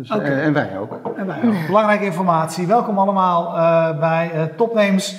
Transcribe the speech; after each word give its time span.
Dus, 0.00 0.10
en, 0.10 0.42
en 0.42 0.52
wij 0.52 0.78
ook. 0.78 1.00
En 1.16 1.26
wij 1.26 1.36
ook. 1.44 1.66
Belangrijke 1.66 2.04
informatie. 2.04 2.66
Welkom 2.66 2.98
allemaal 2.98 3.52
bij 3.98 4.50
Topnames. 4.56 5.16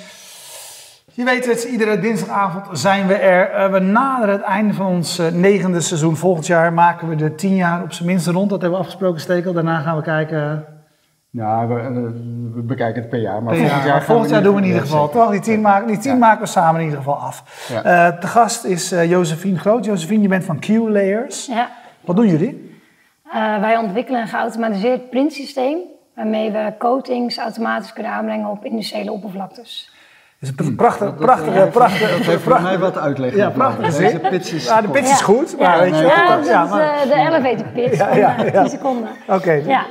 Je 1.14 1.24
weet 1.24 1.46
het, 1.46 1.62
iedere 1.62 1.98
dinsdagavond 1.98 2.78
zijn 2.78 3.06
we 3.06 3.14
er. 3.14 3.72
we 3.72 3.78
naderen 3.78 4.34
het 4.34 4.42
einde 4.42 4.74
van 4.74 4.86
ons 4.86 5.20
negende 5.32 5.80
seizoen. 5.80 6.16
Volgend 6.16 6.46
jaar 6.46 6.72
maken 6.72 7.08
we 7.08 7.14
de 7.14 7.34
tien 7.34 7.54
jaar 7.54 7.82
op 7.82 7.92
zijn 7.92 8.08
minst 8.08 8.26
rond. 8.26 8.50
Dat 8.50 8.60
hebben 8.60 8.78
we 8.78 8.84
afgesproken, 8.84 9.20
Stekel. 9.20 9.52
Daarna 9.52 9.78
gaan 9.78 9.96
we 9.96 10.02
kijken 10.02 10.64
ja, 11.30 11.66
we, 11.66 11.74
we, 12.54 12.60
bekijken 12.62 13.00
het 13.00 13.10
per 13.10 13.20
jaar. 13.20 13.42
Maar 13.42 13.56
volgend 13.56 13.84
jaar, 13.84 14.02
volgend 14.02 14.30
jaar 14.30 14.42
doen 14.42 14.54
we 14.54 14.60
in 14.60 14.66
ieder 14.66 14.80
geval. 14.80 15.08
Toch? 15.08 15.30
Die 15.30 15.40
tien, 15.40 15.60
maken, 15.60 15.86
die 15.86 15.98
tien 15.98 16.18
maken 16.18 16.40
we 16.40 16.46
samen 16.46 16.80
in 16.80 16.86
ieder 16.86 16.98
geval 16.98 17.16
af. 17.16 17.68
Ja. 17.68 18.10
Uh, 18.10 18.20
de 18.20 18.26
gast 18.26 18.64
is 18.64 18.92
uh, 18.92 19.10
Josephine 19.10 19.58
Groot. 19.58 19.84
Josephine, 19.84 20.22
je 20.22 20.28
bent 20.28 20.44
van 20.44 20.58
Q-Layers. 20.58 21.46
Ja. 21.46 21.70
Wat 22.00 22.16
doen 22.16 22.28
jullie? 22.28 22.71
Uh, 23.34 23.60
wij 23.60 23.76
ontwikkelen 23.76 24.20
een 24.20 24.28
geautomatiseerd 24.28 25.10
printsysteem. 25.10 25.78
Waarmee 26.14 26.50
we 26.50 26.72
coatings 26.78 27.38
automatisch 27.38 27.92
kunnen 27.92 28.12
aanbrengen 28.12 28.50
op 28.50 28.64
industriële 28.64 29.12
oppervlaktes. 29.12 29.90
Het 30.38 30.60
is 30.60 30.66
een 30.66 30.76
prachtig, 30.76 31.14
prachtige, 31.14 31.68
prachtige... 31.72 32.18
Dat 32.18 32.26
heeft 32.26 32.42
voor 32.42 32.62
mij 32.62 32.78
wat 32.78 32.98
uitleg. 32.98 33.34
Ja, 33.34 33.50
prachtig. 33.50 33.96
Deze 33.96 34.18
pitch 34.18 34.52
is... 34.52 34.64
Ja, 34.64 34.80
de 34.80 34.88
pitch 34.88 35.10
is 35.10 35.20
goed. 35.20 35.58
Maar 35.58 35.76
ja, 35.76 35.82
weet 35.82 35.98
je, 35.98 36.04
ja, 36.04 36.36
dat 36.36 36.46
ja, 36.46 36.62
is 37.02 37.08
de 37.08 37.14
elevator 37.14 37.66
pitch 37.66 37.96
ja, 37.96 38.14
ja, 38.14 38.36
ja. 38.52 38.62
10 38.62 38.70
seconden. 38.70 39.08
Oké. 39.28 39.52
Ja. 39.52 39.84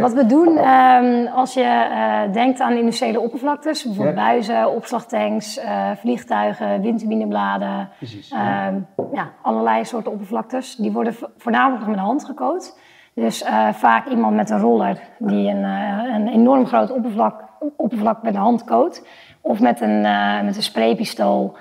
Wat 0.00 0.12
we 0.12 0.26
doen 0.26 0.68
um, 0.68 1.26
als 1.26 1.54
je 1.54 1.88
uh, 1.90 2.32
denkt 2.32 2.60
aan 2.60 2.72
industriële 2.72 3.20
oppervlaktes, 3.20 3.84
bijvoorbeeld 3.84 4.16
ja. 4.16 4.22
buizen, 4.24 4.74
opslagtanks, 4.74 5.58
uh, 5.58 5.90
vliegtuigen, 5.96 6.80
windturbinebladen, 6.80 7.88
Precies, 7.98 8.28
ja. 8.28 8.72
Ja. 9.12 9.30
allerlei 9.42 9.84
soorten 9.84 10.12
oppervlaktes, 10.12 10.76
die 10.76 10.92
worden 10.92 11.14
voornamelijk 11.36 11.86
met 11.86 11.94
de 11.94 12.00
hand 12.00 12.24
gecoat. 12.24 12.78
Dus 13.14 13.42
uh, 13.42 13.72
vaak 13.72 14.06
iemand 14.06 14.36
met 14.36 14.50
een 14.50 14.60
roller 14.60 14.98
die 15.18 15.48
een, 15.48 15.64
een 16.14 16.28
enorm 16.28 16.66
groot 16.66 16.90
oppervlak, 16.90 17.44
oppervlak 17.76 18.22
met 18.22 18.32
de 18.32 18.38
hand 18.38 18.64
coat. 18.64 19.06
Of 19.40 19.60
met 19.60 19.80
een, 19.80 20.00
met 20.44 20.56
een 20.56 20.62
spraypistool 20.62 21.56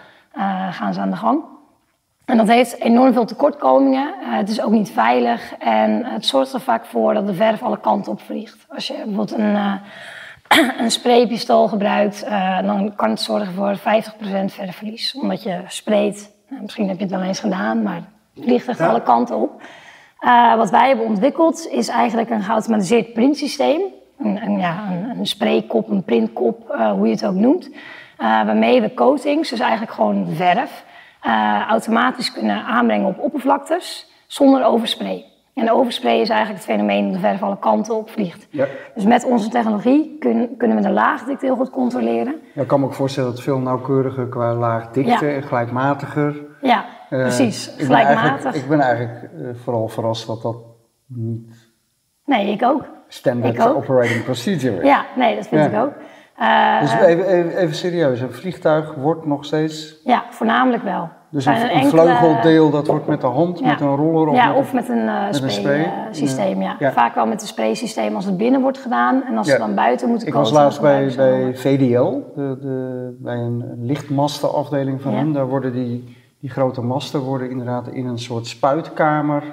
gaan 0.71 0.93
ze 0.93 0.99
aan 0.99 1.09
de 1.09 1.15
gang. 1.15 1.43
En 2.31 2.37
dat 2.37 2.47
heeft 2.47 2.79
enorm 2.79 3.13
veel 3.13 3.25
tekortkomingen. 3.25 4.13
Uh, 4.21 4.37
het 4.37 4.49
is 4.49 4.61
ook 4.61 4.71
niet 4.71 4.91
veilig 4.91 5.53
en 5.59 6.05
het 6.05 6.25
zorgt 6.25 6.53
er 6.53 6.61
vaak 6.61 6.85
voor 6.85 7.13
dat 7.13 7.27
de 7.27 7.33
verf 7.33 7.63
alle 7.63 7.79
kanten 7.79 8.11
op 8.11 8.21
vliegt. 8.21 8.65
Als 8.69 8.87
je 8.87 8.93
bijvoorbeeld 8.93 9.31
een, 9.31 9.53
uh, 9.53 9.73
een 10.81 10.91
spraypistool 10.91 11.67
gebruikt, 11.67 12.23
uh, 12.25 12.61
dan 12.61 12.95
kan 12.95 13.09
het 13.09 13.21
zorgen 13.21 13.53
voor 13.53 13.77
50% 13.77 13.81
verfverlies. 14.45 15.15
Omdat 15.21 15.43
je 15.43 15.59
sprayt, 15.67 16.31
nou, 16.49 16.61
misschien 16.61 16.87
heb 16.87 16.97
je 16.97 17.03
het 17.03 17.13
wel 17.13 17.21
eens 17.21 17.39
gedaan, 17.39 17.83
maar 17.83 18.01
het 18.35 18.43
vliegt 18.43 18.67
echt 18.67 18.81
alle 18.81 19.03
kanten 19.03 19.35
op. 19.35 19.61
wat 20.57 20.69
wij 20.69 20.87
hebben 20.87 21.05
ontwikkeld 21.05 21.67
is 21.67 21.87
eigenlijk 21.87 22.29
een 22.29 22.43
geautomatiseerd 22.43 23.13
printsysteem. 23.13 23.81
Een, 24.19 24.41
een, 24.43 24.59
ja, 24.59 24.83
een, 24.91 25.19
een 25.19 25.27
spraykop, 25.27 25.89
een 25.89 26.03
printkop, 26.03 26.75
hoe 26.95 27.07
je 27.07 27.13
het 27.13 27.25
ook 27.25 27.35
noemt. 27.35 27.69
waarmee 28.17 28.81
we 28.81 28.93
coatings, 28.93 29.49
dus 29.49 29.59
eigenlijk 29.59 29.91
gewoon 29.91 30.27
verf 30.35 30.83
uh, 31.25 31.61
automatisch 31.67 32.31
kunnen 32.31 32.63
aanbrengen 32.63 33.07
op 33.07 33.19
oppervlaktes 33.19 34.11
zonder 34.27 34.63
overspray. 34.65 35.25
En 35.53 35.71
overspray 35.71 36.19
is 36.19 36.29
eigenlijk 36.29 36.63
het 36.63 36.73
fenomeen 36.73 37.03
dat 37.03 37.13
de 37.13 37.19
verf 37.19 37.43
alle 37.43 37.59
kanten 37.59 37.95
op 37.95 38.09
vliegt. 38.09 38.47
Ja. 38.49 38.67
Dus 38.95 39.03
met 39.03 39.25
onze 39.25 39.49
technologie 39.49 40.17
kun, 40.19 40.55
kunnen 40.57 40.77
we 40.77 40.83
de 40.83 40.89
laagdikte 40.89 41.45
heel 41.45 41.55
goed 41.55 41.69
controleren. 41.69 42.35
Ja, 42.53 42.61
ik 42.61 42.67
kan 42.67 42.79
me 42.79 42.85
ook 42.85 42.93
voorstellen 42.93 43.29
dat 43.29 43.37
het 43.37 43.47
veel 43.47 43.59
nauwkeuriger 43.59 44.27
qua 44.27 44.53
laagdikte 44.53 45.27
en 45.27 45.43
gelijkmatiger. 45.43 46.35
Ja, 46.61 46.85
uh, 47.09 47.19
precies. 47.19 47.75
Ik 47.75 47.85
Gelijkmatig. 47.85 48.51
Ben 48.51 48.61
ik 48.61 48.67
ben 48.67 48.79
eigenlijk 48.79 49.29
uh, 49.33 49.49
vooral 49.63 49.87
verrast 49.87 50.27
dat 50.27 50.41
dat 50.41 50.55
niet. 51.07 51.69
Nee, 52.25 52.51
ik 52.51 52.63
ook. 52.63 52.85
Standard 53.07 53.55
ik 53.55 53.61
ook. 53.61 53.75
operating 53.75 54.23
procedure. 54.23 54.85
Ja, 54.85 55.05
nee, 55.15 55.35
dat 55.35 55.47
vind 55.47 55.73
ik 55.73 55.79
ook. 55.79 55.93
Uh, 56.41 56.81
dus 56.81 56.93
even, 56.93 57.25
even, 57.25 57.57
even, 57.57 57.75
serieus, 57.75 58.21
een 58.21 58.33
vliegtuig 58.33 58.93
wordt 58.95 59.25
nog 59.25 59.45
steeds... 59.45 59.95
Ja, 60.03 60.23
voornamelijk 60.29 60.83
wel. 60.83 61.09
Dus 61.29 61.45
een, 61.45 61.75
een, 61.75 61.89
vleugeldeel 61.89 62.69
dat 62.69 62.87
wordt 62.87 63.07
met 63.07 63.21
de 63.21 63.27
hand, 63.27 63.61
met 63.61 63.81
een 63.81 63.95
roller 63.95 64.27
of, 64.27 64.35
ja, 64.35 64.47
met, 64.47 64.57
of 64.57 64.73
met 64.73 64.89
een, 64.89 65.05
uh, 65.05 65.25
met 65.41 65.51
spray, 65.51 65.91
een 66.07 66.15
systeem. 66.15 66.61
Ja. 66.61 66.75
ja. 66.79 66.91
Vaak 66.91 67.15
wel 67.15 67.25
met 67.25 67.41
een 67.41 67.47
spray 67.47 67.73
systeem 67.73 68.15
als 68.15 68.25
het 68.25 68.37
binnen 68.37 68.61
wordt 68.61 68.77
gedaan 68.77 69.23
en 69.23 69.37
als 69.37 69.47
ze 69.47 69.57
dan 69.57 69.75
buiten 69.75 70.09
moeten 70.09 70.31
komen. 70.31 70.47
Ik 70.47 70.53
was 70.53 70.61
laatst 70.61 70.81
bij, 70.81 71.13
bij 71.15 71.55
VDL, 71.55 72.19
de, 72.35 72.57
de, 72.61 73.17
bij 73.19 73.37
een 73.37 73.63
lichtmastenafdeling 73.81 75.01
van 75.01 75.13
hen. 75.13 75.33
Daar 75.33 75.47
worden 75.47 75.73
die, 75.73 76.17
die 76.39 76.49
grote 76.49 76.81
masten 76.81 77.19
worden 77.19 77.49
inderdaad 77.49 77.87
in 77.87 78.05
een 78.05 78.19
soort 78.19 78.47
spuitkamer 78.47 79.43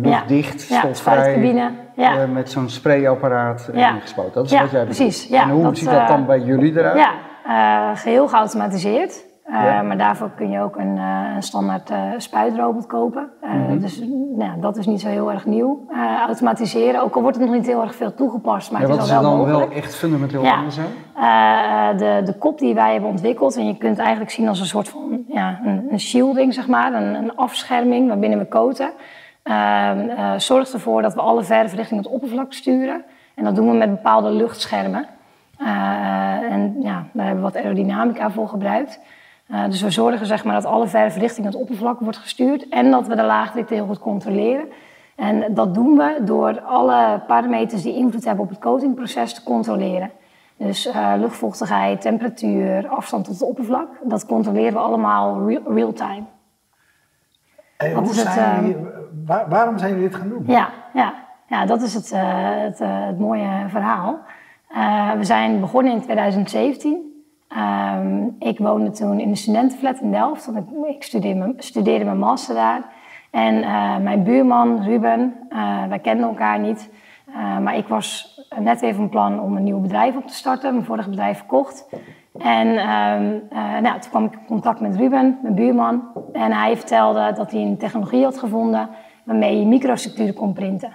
luchtdicht, 0.00 0.68
ja, 0.68 0.78
stofvrij, 0.78 1.54
ja. 1.94 2.22
Uh, 2.22 2.32
met 2.32 2.50
zo'n 2.50 2.68
sprayapparaat 2.68 3.70
ja. 3.72 3.94
ingespoten. 3.94 4.34
Dat 4.34 4.44
is 4.44 4.60
wat 4.60 4.70
jij 4.70 4.84
precies. 4.84 5.26
Ja, 5.28 5.42
en 5.42 5.50
hoe 5.50 5.76
ziet 5.76 5.90
dat 5.90 6.08
dan 6.08 6.26
bij 6.26 6.40
jullie 6.40 6.78
eruit? 6.78 6.98
Ja, 7.44 7.94
geheel 7.94 8.28
geautomatiseerd. 8.28 9.24
Uh, 9.50 9.82
maar 9.82 9.98
daarvoor 9.98 10.30
kun 10.36 10.50
je 10.50 10.60
ook 10.60 10.76
een, 10.76 10.96
uh, 10.96 11.34
een 11.34 11.42
standaard 11.42 11.90
uh, 11.90 11.98
spuitrobot 12.16 12.86
kopen. 12.86 13.30
Mm 13.42 13.66
-hmm. 13.66 13.80
Dus 13.80 14.02
nou, 14.36 14.60
dat 14.60 14.76
is 14.76 14.86
niet 14.86 15.00
zo 15.00 15.08
heel 15.08 15.32
erg 15.32 15.46
nieuw. 15.46 15.86
automatiseren, 16.26 17.02
ook 17.02 17.14
al 17.14 17.22
wordt 17.22 17.36
het 17.36 17.46
nog 17.46 17.54
niet 17.54 17.66
heel 17.66 17.82
erg 17.82 17.94
veel 17.94 18.14
toegepast, 18.14 18.72
maar 18.72 18.80
ja, 18.80 18.88
het 18.88 19.02
is 19.02 19.10
wel 19.10 19.20
is 19.20 19.26
dan 19.26 19.44
wel 19.44 19.70
echt 19.70 19.94
fundamenteel 19.94 20.42
ja. 20.42 20.56
anders 20.56 20.76
de, 21.96 22.20
de 22.24 22.34
kop 22.38 22.58
die 22.58 22.74
wij 22.74 22.92
hebben 22.92 23.10
ontwikkeld, 23.10 23.56
en 23.56 23.66
je 23.66 23.76
kunt 23.76 23.96
het 23.96 24.00
eigenlijk 24.06 24.30
zien 24.30 24.48
als 24.48 24.60
een 24.60 24.66
soort 24.66 24.88
van 24.88 25.24
ja, 25.28 25.60
een, 25.64 25.86
een 25.90 26.00
shielding, 26.00 26.54
zeg 26.54 26.68
maar, 26.68 26.94
een, 26.94 27.14
een 27.14 27.36
afscherming 27.36 28.08
waarbinnen 28.08 28.38
we 28.38 28.48
coaten. 28.48 28.90
Ehm, 29.46 30.38
zorgt 30.38 30.72
ervoor 30.72 31.02
dat 31.02 31.14
we 31.14 31.20
alle 31.20 31.44
verf 31.44 31.74
richting 31.74 32.00
het 32.00 32.12
oppervlak 32.12 32.52
sturen. 32.52 33.04
En 33.34 33.44
dat 33.44 33.54
doen 33.54 33.70
we 33.70 33.76
met 33.76 33.90
bepaalde 33.90 34.30
luchtschermen. 34.30 35.06
en 35.58 36.76
ja, 36.82 37.06
daar 37.12 37.26
hebben 37.26 37.44
we 37.44 37.50
wat 37.50 37.56
aerodynamica 37.56 38.30
voor 38.30 38.48
gebruikt. 38.48 39.00
Uh, 39.50 39.64
dus 39.64 39.82
we 39.82 39.90
zorgen 39.90 40.26
zeg 40.26 40.44
maar, 40.44 40.54
dat 40.54 40.64
alle 40.64 40.86
verf 40.86 41.16
richting 41.16 41.46
het 41.46 41.54
oppervlak 41.54 42.00
wordt 42.00 42.18
gestuurd 42.18 42.68
en 42.68 42.90
dat 42.90 43.06
we 43.06 43.16
de 43.16 43.22
laagdikte 43.22 43.74
heel 43.74 43.86
goed 43.86 43.98
controleren. 43.98 44.68
En 45.14 45.54
dat 45.54 45.74
doen 45.74 45.96
we 45.96 46.18
door 46.24 46.60
alle 46.60 47.22
parameters 47.26 47.82
die 47.82 47.94
invloed 47.94 48.24
hebben 48.24 48.44
op 48.44 48.50
het 48.50 48.58
coatingproces 48.58 49.34
te 49.34 49.42
controleren. 49.42 50.10
Dus 50.56 50.86
uh, 50.86 51.12
luchtvochtigheid, 51.18 52.00
temperatuur, 52.00 52.88
afstand 52.88 53.24
tot 53.24 53.34
het 53.34 53.48
oppervlak, 53.48 53.88
dat 54.02 54.26
controleren 54.26 54.72
we 54.72 54.78
allemaal 54.78 55.50
real-time. 55.66 56.24
Real 57.76 58.02
hoe 58.02 58.14
zijn 58.14 58.68
uh, 58.68 58.76
waar, 59.24 59.48
waarom 59.48 59.78
zijn 59.78 59.92
jullie 59.92 60.08
dit 60.08 60.18
gaan 60.18 60.28
doen? 60.28 60.44
Ja, 60.46 60.68
ja, 60.94 61.14
ja 61.48 61.66
dat 61.66 61.82
is 61.82 61.94
het, 61.94 62.12
het, 62.14 62.78
het 62.78 63.18
mooie 63.18 63.64
verhaal. 63.68 64.18
we 65.16 65.24
zijn 65.24 65.60
begonnen 65.60 65.92
in 65.92 66.00
2017 66.00 67.14
Um, 67.48 68.36
ik 68.38 68.58
woonde 68.58 68.90
toen 68.90 69.20
in 69.20 69.30
de 69.30 69.36
studentenflat 69.36 70.00
in 70.00 70.10
Delft, 70.10 70.46
want 70.46 70.58
ik, 70.58 70.94
ik 70.96 71.02
studeerde, 71.02 71.54
studeerde, 71.56 72.04
mijn 72.04 72.18
master 72.18 72.54
daar. 72.54 72.82
En 73.30 73.60
mijn 74.02 74.22
buurman 74.22 74.82
Ruben, 74.82 75.34
wij 75.88 75.98
kenden 75.98 76.28
elkaar 76.28 76.58
niet, 76.58 76.90
maar 77.62 77.76
ik 77.76 77.88
was 77.88 78.40
net 78.58 78.82
even 78.82 78.96
van 78.96 79.08
plan 79.08 79.40
om 79.40 79.56
een 79.56 79.62
nieuw 79.62 79.80
bedrijf 79.80 80.16
op 80.16 80.26
te 80.26 80.34
starten, 80.34 80.72
mijn 80.72 80.84
vorige 80.84 81.10
bedrijf 81.10 81.36
verkocht. 81.38 81.88
En 82.38 82.68
um, 82.68 83.42
nou, 83.82 84.00
toen 84.00 84.10
kwam 84.10 84.24
ik 84.24 84.32
in 84.32 84.46
contact 84.46 84.80
met 84.80 84.96
Ruben, 84.96 85.38
mijn 85.42 85.54
buurman, 85.54 86.02
en 86.32 86.52
hij 86.52 86.76
vertelde 86.76 87.32
dat 87.34 87.50
hij 87.50 87.60
een 87.60 87.78
technologie 87.78 88.24
had 88.24 88.38
gevonden 88.38 88.88
waarmee 89.26 89.58
je 89.58 89.66
microstructuren 89.66 90.34
kon 90.34 90.52
printen. 90.52 90.92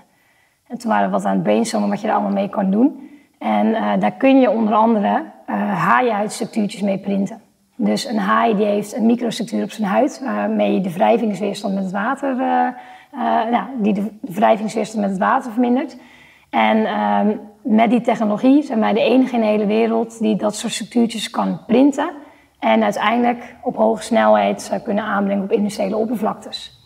En 0.67 0.77
toen 0.77 0.91
waren 0.91 1.05
we 1.05 1.11
wat 1.11 1.25
aan 1.25 1.33
het 1.33 1.43
brainstormen 1.43 1.89
wat 1.89 2.01
je 2.01 2.07
er 2.07 2.13
allemaal 2.13 2.31
mee 2.31 2.49
kan 2.49 2.71
doen. 2.71 3.09
En 3.39 3.99
daar 3.99 4.11
kun 4.11 4.39
je 4.39 4.49
onder 4.49 4.73
andere 4.73 5.23
uh, 5.51 5.55
haaienhuidstructuurtjes 5.85 6.81
mee 6.81 6.97
printen. 6.97 7.41
Dus 7.75 8.05
een 8.05 8.17
haai 8.17 8.55
die 8.55 8.65
heeft 8.65 8.95
een 8.95 9.05
microstructuur 9.05 9.63
op 9.63 9.71
zijn 9.71 9.87
huid, 9.87 10.21
waarmee 10.23 10.73
je 10.73 10.81
de 10.81 10.93
wrijvingsweerstand 10.93 11.73
met 11.73 11.83
het 11.83 11.91
water, 11.91 12.35
uh, 12.39 12.67
uh, 13.51 13.63
die 13.77 13.93
de 13.93 14.11
wrijvingsweerstand 14.21 15.01
met 15.01 15.09
het 15.09 15.19
water 15.19 15.51
vermindert. 15.51 15.97
En 16.49 16.85
ehm, 16.85 17.35
met 17.61 17.89
die 17.89 18.01
technologie 18.01 18.63
zijn 18.63 18.79
wij 18.79 18.93
de 18.93 19.03
enige 19.03 19.35
in 19.35 19.41
de 19.41 19.47
hele 19.47 19.65
wereld 19.65 20.19
die 20.19 20.35
dat 20.35 20.55
soort 20.55 20.73
structuurtjes 20.73 21.29
kan 21.29 21.65
printen. 21.67 22.09
En 22.59 22.83
uiteindelijk 22.83 23.55
op 23.61 23.75
hoge 23.75 24.03
snelheid 24.03 24.81
kunnen 24.83 25.03
aanbrengen 25.03 25.43
op 25.43 25.51
industriële 25.51 25.95
oppervlaktes. 25.95 26.80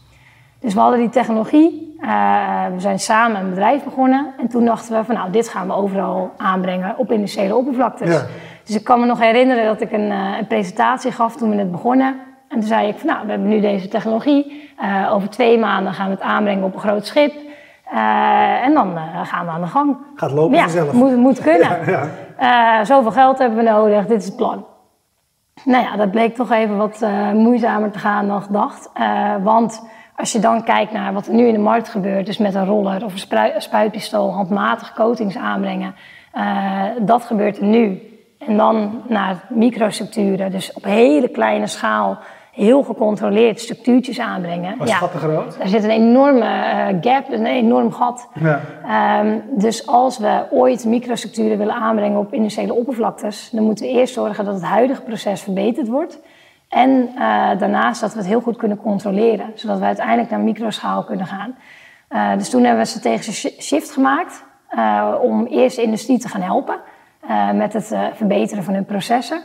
Dus 0.59 0.73
we 0.73 0.79
hadden 0.79 0.99
die 0.99 1.09
technologie, 1.09 1.97
we 2.73 2.75
zijn 2.77 2.99
samen 2.99 3.41
een 3.41 3.49
bedrijf 3.49 3.83
begonnen. 3.83 4.33
En 4.37 4.47
toen 4.47 4.65
dachten 4.65 4.97
we 4.97 5.03
van 5.03 5.15
nou, 5.15 5.31
dit 5.31 5.49
gaan 5.49 5.67
we 5.67 5.73
overal 5.73 6.31
aanbrengen 6.37 6.97
op 6.97 7.11
industriële 7.11 7.55
oppervlaktes. 7.55 8.09
Ja. 8.09 8.25
Dus 8.65 8.75
ik 8.75 8.83
kan 8.83 8.99
me 8.99 9.05
nog 9.05 9.19
herinneren 9.19 9.65
dat 9.65 9.81
ik 9.81 9.91
een, 9.91 10.11
uh, 10.11 10.37
een, 10.37 10.47
presentatie 10.47 11.11
gaf 11.11 11.35
toen 11.35 11.49
we 11.49 11.55
net 11.55 11.71
begonnen. 11.71 12.15
En 12.49 12.59
toen 12.59 12.67
zei 12.67 12.87
ik 12.87 12.97
van 12.97 13.07
nou, 13.07 13.25
we 13.25 13.31
hebben 13.31 13.49
nu 13.49 13.59
deze 13.59 13.87
technologie. 13.87 14.69
Uh, 14.81 15.13
over 15.13 15.29
twee 15.29 15.59
maanden 15.59 15.93
gaan 15.93 16.05
we 16.05 16.11
het 16.11 16.21
aanbrengen 16.21 16.63
op 16.63 16.73
een 16.73 16.79
groot 16.79 17.05
schip. 17.05 17.33
En 18.63 18.73
dan 18.73 18.97
gaan 19.23 19.45
we 19.45 19.51
aan 19.51 19.61
de 19.61 19.67
gang. 19.67 19.97
Gaat 20.15 20.31
lopen 20.31 20.57
ja, 20.57 20.67
zelf. 20.67 20.93
Moet, 20.93 21.15
moet 21.15 21.41
kunnen. 21.51 21.79
Ja, 21.85 22.07
ja. 22.39 22.85
zoveel 22.85 23.11
geld 23.11 23.37
hebben 23.37 23.57
we 23.57 23.63
nodig, 23.63 24.05
dit 24.05 24.21
is 24.21 24.25
het 24.25 24.35
plan. 24.35 24.65
Nou 25.63 25.83
ja, 25.83 25.95
dat 25.95 26.11
bleek 26.11 26.35
toch 26.35 26.51
even 26.51 26.77
wat 26.77 27.05
moeizamer 27.33 27.91
te 27.91 27.99
gaan 27.99 28.27
dan 28.27 28.41
gedacht. 28.41 28.89
want 29.43 29.89
als 30.15 30.31
je 30.31 30.39
dan 30.39 30.63
kijkt 30.63 30.91
naar 30.91 31.13
wat 31.13 31.27
er 31.27 31.33
nu 31.33 31.47
in 31.47 31.53
de 31.53 31.59
markt 31.59 31.89
gebeurt, 31.89 32.25
dus 32.25 32.37
met 32.37 32.55
een 32.55 32.65
roller 32.65 33.05
of 33.05 33.13
een 33.13 33.61
spuitpistool, 33.61 34.33
handmatig 34.33 34.93
coatings 34.93 35.37
aanbrengen, 35.37 35.95
uh, 36.35 36.81
dat 37.01 37.23
gebeurt 37.23 37.57
er 37.57 37.65
nu. 37.65 38.09
En 38.37 38.57
dan 38.57 39.01
naar 39.07 39.43
microstructuren, 39.49 40.51
dus 40.51 40.73
op 40.73 40.83
hele 40.83 41.27
kleine 41.27 41.67
schaal 41.67 42.17
heel 42.51 42.83
gecontroleerd 42.83 43.59
structuurtjes 43.59 44.19
aanbrengen. 44.19 44.77
Was 44.77 44.89
ja, 44.89 45.07
te 45.07 45.17
groot? 45.17 45.57
Daar 45.57 45.67
zit 45.67 45.83
een 45.83 45.89
enorme 45.89 46.45
uh, 46.45 46.87
gap, 47.01 47.31
een 47.31 47.45
enorm 47.45 47.91
gat. 47.91 48.29
Ja. 48.33 48.61
Um, 49.19 49.43
dus 49.49 49.87
als 49.87 50.17
we 50.17 50.43
ooit 50.51 50.85
microstructuren 50.85 51.57
willen 51.57 51.73
aanbrengen 51.73 52.19
op 52.19 52.33
industriële 52.33 52.73
oppervlaktes, 52.73 53.49
dan 53.51 53.63
moeten 53.63 53.85
we 53.85 53.91
eerst 53.91 54.13
zorgen 54.13 54.45
dat 54.45 54.53
het 54.53 54.63
huidige 54.63 55.01
proces 55.01 55.41
verbeterd 55.41 55.87
wordt. 55.87 56.19
En 56.69 56.89
uh, 56.89 57.17
daarnaast 57.59 58.01
dat 58.01 58.13
we 58.13 58.17
het 58.17 58.27
heel 58.27 58.41
goed 58.41 58.57
kunnen 58.57 58.77
controleren, 58.77 59.51
zodat 59.55 59.79
we 59.79 59.85
uiteindelijk 59.85 60.29
naar 60.29 60.39
microschaal 60.39 61.03
kunnen 61.03 61.25
gaan. 61.25 61.55
Uh, 62.09 62.37
dus 62.37 62.49
toen 62.49 62.63
hebben 62.63 62.79
we 62.83 62.91
een 62.91 62.99
strategische 62.99 63.61
shift 63.61 63.91
gemaakt 63.91 64.43
om 65.21 65.45
eerst 65.45 65.75
de 65.75 65.81
industrie 65.81 66.19
te 66.19 66.27
gaan 66.27 66.41
helpen 66.41 66.79
met 67.53 67.73
het 67.73 67.95
verbeteren 68.13 68.63
van 68.63 68.73
hun 68.73 68.85
processen. 68.85 69.41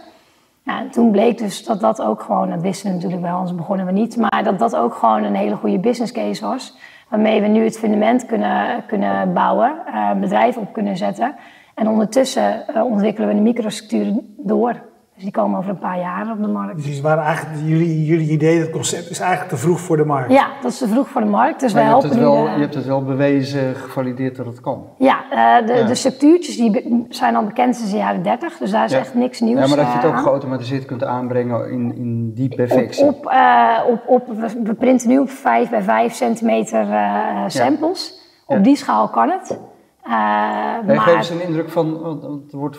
Toen 0.90 1.10
bleek 1.10 1.38
dus 1.38 1.64
dat 1.64 1.80
dat 1.80 2.02
ook 2.02 2.22
gewoon, 2.22 2.50
dat 2.50 2.60
wisten 2.60 2.88
we 2.88 2.94
natuurlijk 2.94 3.22
wel, 3.22 3.36
anders 3.36 3.56
begonnen 3.56 3.86
we 3.86 3.92
niet, 3.92 4.16
maar 4.16 4.44
dat 4.44 4.58
dat 4.58 4.76
ook 4.76 4.94
gewoon 4.94 5.22
een 5.24 5.34
hele 5.34 5.56
goede 5.56 5.78
business 5.78 6.12
case 6.12 6.46
was. 6.46 6.76
Waarmee 7.08 7.40
we 7.40 7.46
nu 7.46 7.64
het 7.64 7.78
fundament 7.78 8.26
kunnen, 8.26 8.86
kunnen 8.86 9.32
bouwen, 9.32 9.74
bedrijven 10.20 10.62
op 10.62 10.72
kunnen 10.72 10.96
zetten. 10.96 11.34
En 11.74 11.88
ondertussen 11.88 12.64
ontwikkelen 12.84 13.28
we 13.28 13.34
de 13.34 13.40
microstructuren 13.40 14.34
door. 14.38 14.82
Dus 15.20 15.28
die 15.32 15.38
komen 15.40 15.58
over 15.58 15.70
een 15.70 15.78
paar 15.78 15.98
jaar 15.98 16.30
op 16.30 16.42
de 16.42 16.48
markt. 16.48 16.84
Dus 16.84 17.00
waren 17.00 17.24
eigenlijk 17.24 17.58
jullie, 17.64 18.04
jullie 18.04 18.30
idee, 18.30 18.58
dat 18.60 18.70
concept 18.70 19.10
is 19.10 19.18
eigenlijk 19.20 19.50
te 19.50 19.56
vroeg 19.56 19.80
voor 19.80 19.96
de 19.96 20.04
markt? 20.04 20.32
Ja, 20.32 20.46
dat 20.62 20.70
is 20.70 20.78
te 20.78 20.88
vroeg 20.88 21.08
voor 21.08 21.20
de 21.20 21.26
markt. 21.26 21.60
Dus 21.60 21.72
maar 21.72 21.82
wij 21.82 21.90
je, 21.94 21.98
hebt 22.00 22.12
het 22.12 22.22
wel, 22.22 22.44
de- 22.44 22.50
je 22.50 22.60
hebt 22.60 22.74
het 22.74 22.86
wel 22.86 23.04
bewezen, 23.04 23.74
gevalideerd 23.74 24.36
dat 24.36 24.46
het 24.46 24.60
kan. 24.60 24.84
Ja, 24.98 25.16
eh, 25.30 25.66
de, 25.66 25.72
Ja. 25.72 25.86
de 25.86 25.94
structuurtjes 25.94 26.56
die 26.56 27.06
zijn 27.08 27.36
al 27.36 27.44
bekend 27.44 27.76
sinds 27.76 27.90
de 27.90 27.96
jaren 27.96 28.22
30, 28.22 28.56
dus 28.58 28.70
daar 28.70 28.84
is 28.84 28.92
Ja. 28.92 28.98
echt 28.98 29.14
niks 29.14 29.40
nieuws 29.40 29.60
Ja, 29.60 29.66
maar 29.66 29.76
dat 29.76 29.86
je 29.86 29.92
het 29.92 30.02
eh, 30.02 30.08
ook 30.10 30.16
aan. 30.16 30.22
geautomatiseerd 30.22 30.84
kunt 30.84 31.04
aanbrengen 31.04 31.70
in, 31.70 31.94
in 31.96 32.32
die 32.34 32.50
Op, 32.50 32.56
perfectie. 32.56 33.04
op, 33.06 33.26
eh, 33.26 33.78
op, 33.88 34.02
op, 34.06 34.26
we- 34.64 34.74
printen 34.74 35.08
nu 35.08 35.18
op 35.18 35.30
5 35.30 35.70
bij 35.70 35.82
5 35.82 36.14
centimeter 36.14 36.90
eh, 36.90 37.44
samples. 37.46 38.18
Op 38.46 38.56
Ja. 38.56 38.62
die 38.62 38.76
schaal 38.76 39.08
kan 39.08 39.28
het. 39.30 39.58
Nee, 40.06 40.96
maar 40.96 41.00
geef 41.00 41.16
eens 41.16 41.30
een 41.30 41.46
indruk 41.46 41.70
van, 41.70 42.00
want 42.00 42.52
er 42.52 42.58
wordt 42.58 42.78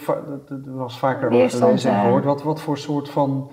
was 0.65 0.99
vaker 0.99 1.27
gelezen 1.31 1.67
en 1.67 1.77
eh. 1.77 2.01
gehoord. 2.01 2.23
Wat, 2.23 2.43
wat 2.43 2.61
voor 2.61 2.77
soort 2.77 3.09
van 3.09 3.49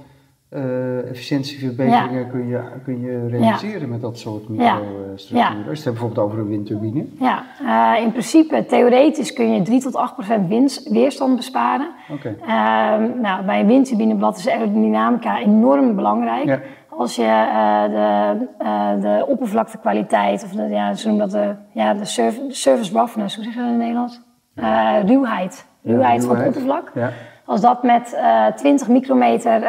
eh, 0.48 1.10
efficiëntieverbeteringen 1.10 2.30
kun, 2.30 2.46
je, 2.46 2.60
kun 2.84 3.00
je 3.00 3.26
realiseren 3.26 3.88
met 3.88 4.00
dat 4.00 4.18
soort 4.18 4.48
microstructuren? 4.48 5.38
Ja. 5.40 5.48
Als 5.48 5.64
je 5.64 5.68
het 5.68 5.84
hebt 5.84 5.84
bijvoorbeeld 5.84 6.26
over 6.26 6.38
een 6.38 6.48
windturbine. 6.48 7.04
ja, 7.18 7.96
in 7.96 8.10
principe, 8.10 8.64
theoretisch 8.68 9.32
kun 9.32 9.52
je 9.52 9.62
3 9.62 9.80
tot 9.80 9.96
8 9.96 10.14
procent 10.14 10.48
winst- 10.48 10.88
weerstand 10.88 11.36
besparen. 11.36 11.90
Oké. 12.12 12.36
Ehm, 12.40 13.20
nou, 13.20 13.44
bij 13.44 13.60
een 13.60 13.66
windturbineblad 13.66 14.38
is 14.38 14.48
aerodynamica 14.48 15.38
enorm 15.38 15.94
belangrijk. 15.94 16.60
Als 16.98 17.16
je 17.16 17.22
eh, 17.22 17.82
de, 17.90 18.36
eh, 18.58 18.90
de 19.00 19.24
oppervlaktekwaliteit, 19.28 20.44
of 20.44 20.50
de, 20.50 20.62
ja, 20.68 20.94
ze 20.94 21.08
noemen 21.08 21.28
dat 21.30 21.42
de, 21.42 21.54
ja, 21.80 21.94
de 21.94 22.04
surf- 22.04 22.40
surface 22.48 22.92
roughness, 22.92 23.34
hoe 23.34 23.44
zeg 23.44 23.52
je 23.54 23.58
dat 23.60 23.68
in 23.68 23.74
het 23.74 23.82
Nederlands? 23.82 24.20
Eh, 24.54 24.94
ruwheid. 25.06 25.66
Ruwheid 25.82 26.24
van 26.24 26.36
het 26.36 26.46
oppervlak. 26.46 26.90
Ja. 26.94 27.10
Als 27.44 27.60
dat 27.60 27.82
met 27.82 28.12
eh 28.14 28.46
20 28.46 28.88
micrometer 28.88 29.60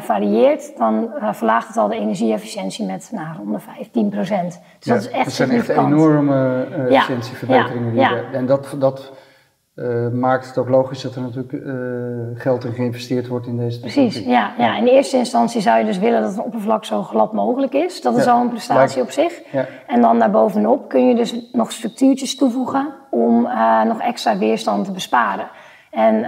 varieert, 0.00 0.76
dan 0.78 1.10
verlaagt 1.30 1.68
het 1.68 1.76
al 1.76 1.88
de 1.88 1.96
energieefficiëntie 1.96 2.86
met 2.86 3.10
nou, 3.12 3.26
rond 3.36 3.52
de 3.52 3.58
15 3.58 4.08
procent. 4.08 4.60
Dus 4.78 4.88
dat 4.88 4.96
is 5.00 5.10
echt 5.10 5.24
dat 5.24 5.32
zijn 5.32 5.50
echt 5.50 5.68
enorme 5.68 6.66
efficiëntieverbeteringen. 6.88 7.92
die 7.92 8.02
er- 8.02 8.24
En 8.34 8.46
dat, 8.46 8.74
dat 8.78 9.12
eh, 9.76 10.08
maakt 10.08 10.46
het 10.46 10.58
ook 10.58 10.68
logisch 10.68 11.02
dat 11.02 11.14
er 11.14 11.20
natuurlijk 11.20 11.52
eh, 11.52 12.40
geld 12.42 12.64
in 12.64 12.72
geïnvesteerd 12.72 13.26
wordt 13.28 13.46
in 13.46 13.56
deze 13.56 13.80
Precies, 13.80 14.14
technologie. 14.14 14.54
ja, 14.58 14.66
ja. 14.66 14.76
In 14.76 14.86
eerste 14.86 15.16
instantie 15.16 15.60
zou 15.60 15.78
je 15.78 15.84
dus 15.84 15.98
willen 15.98 16.22
dat 16.22 16.32
een 16.36 16.42
oppervlak 16.42 16.84
zo 16.84 17.02
glad 17.02 17.32
mogelijk 17.32 17.72
is. 17.74 18.00
Dat 18.00 18.16
is 18.16 18.24
Ja, 18.24 18.32
al 18.32 18.40
een 18.40 18.48
prestatie 18.48 18.96
lijkt- 18.96 19.00
op 19.00 19.10
zich. 19.24 19.40
Ja. 19.52 19.66
En 19.86 20.00
dan 20.00 20.18
daarbovenop 20.18 20.88
kun 20.88 21.08
je 21.08 21.14
dus 21.14 21.48
nog 21.52 21.72
structuurtjes 21.72 22.36
toevoegen 22.36 22.88
om 23.10 23.46
eh, 23.46 23.82
nog 23.82 24.00
extra 24.00 24.38
weerstand 24.38 24.84
te 24.84 24.92
besparen. 24.92 25.46
En 25.90 26.24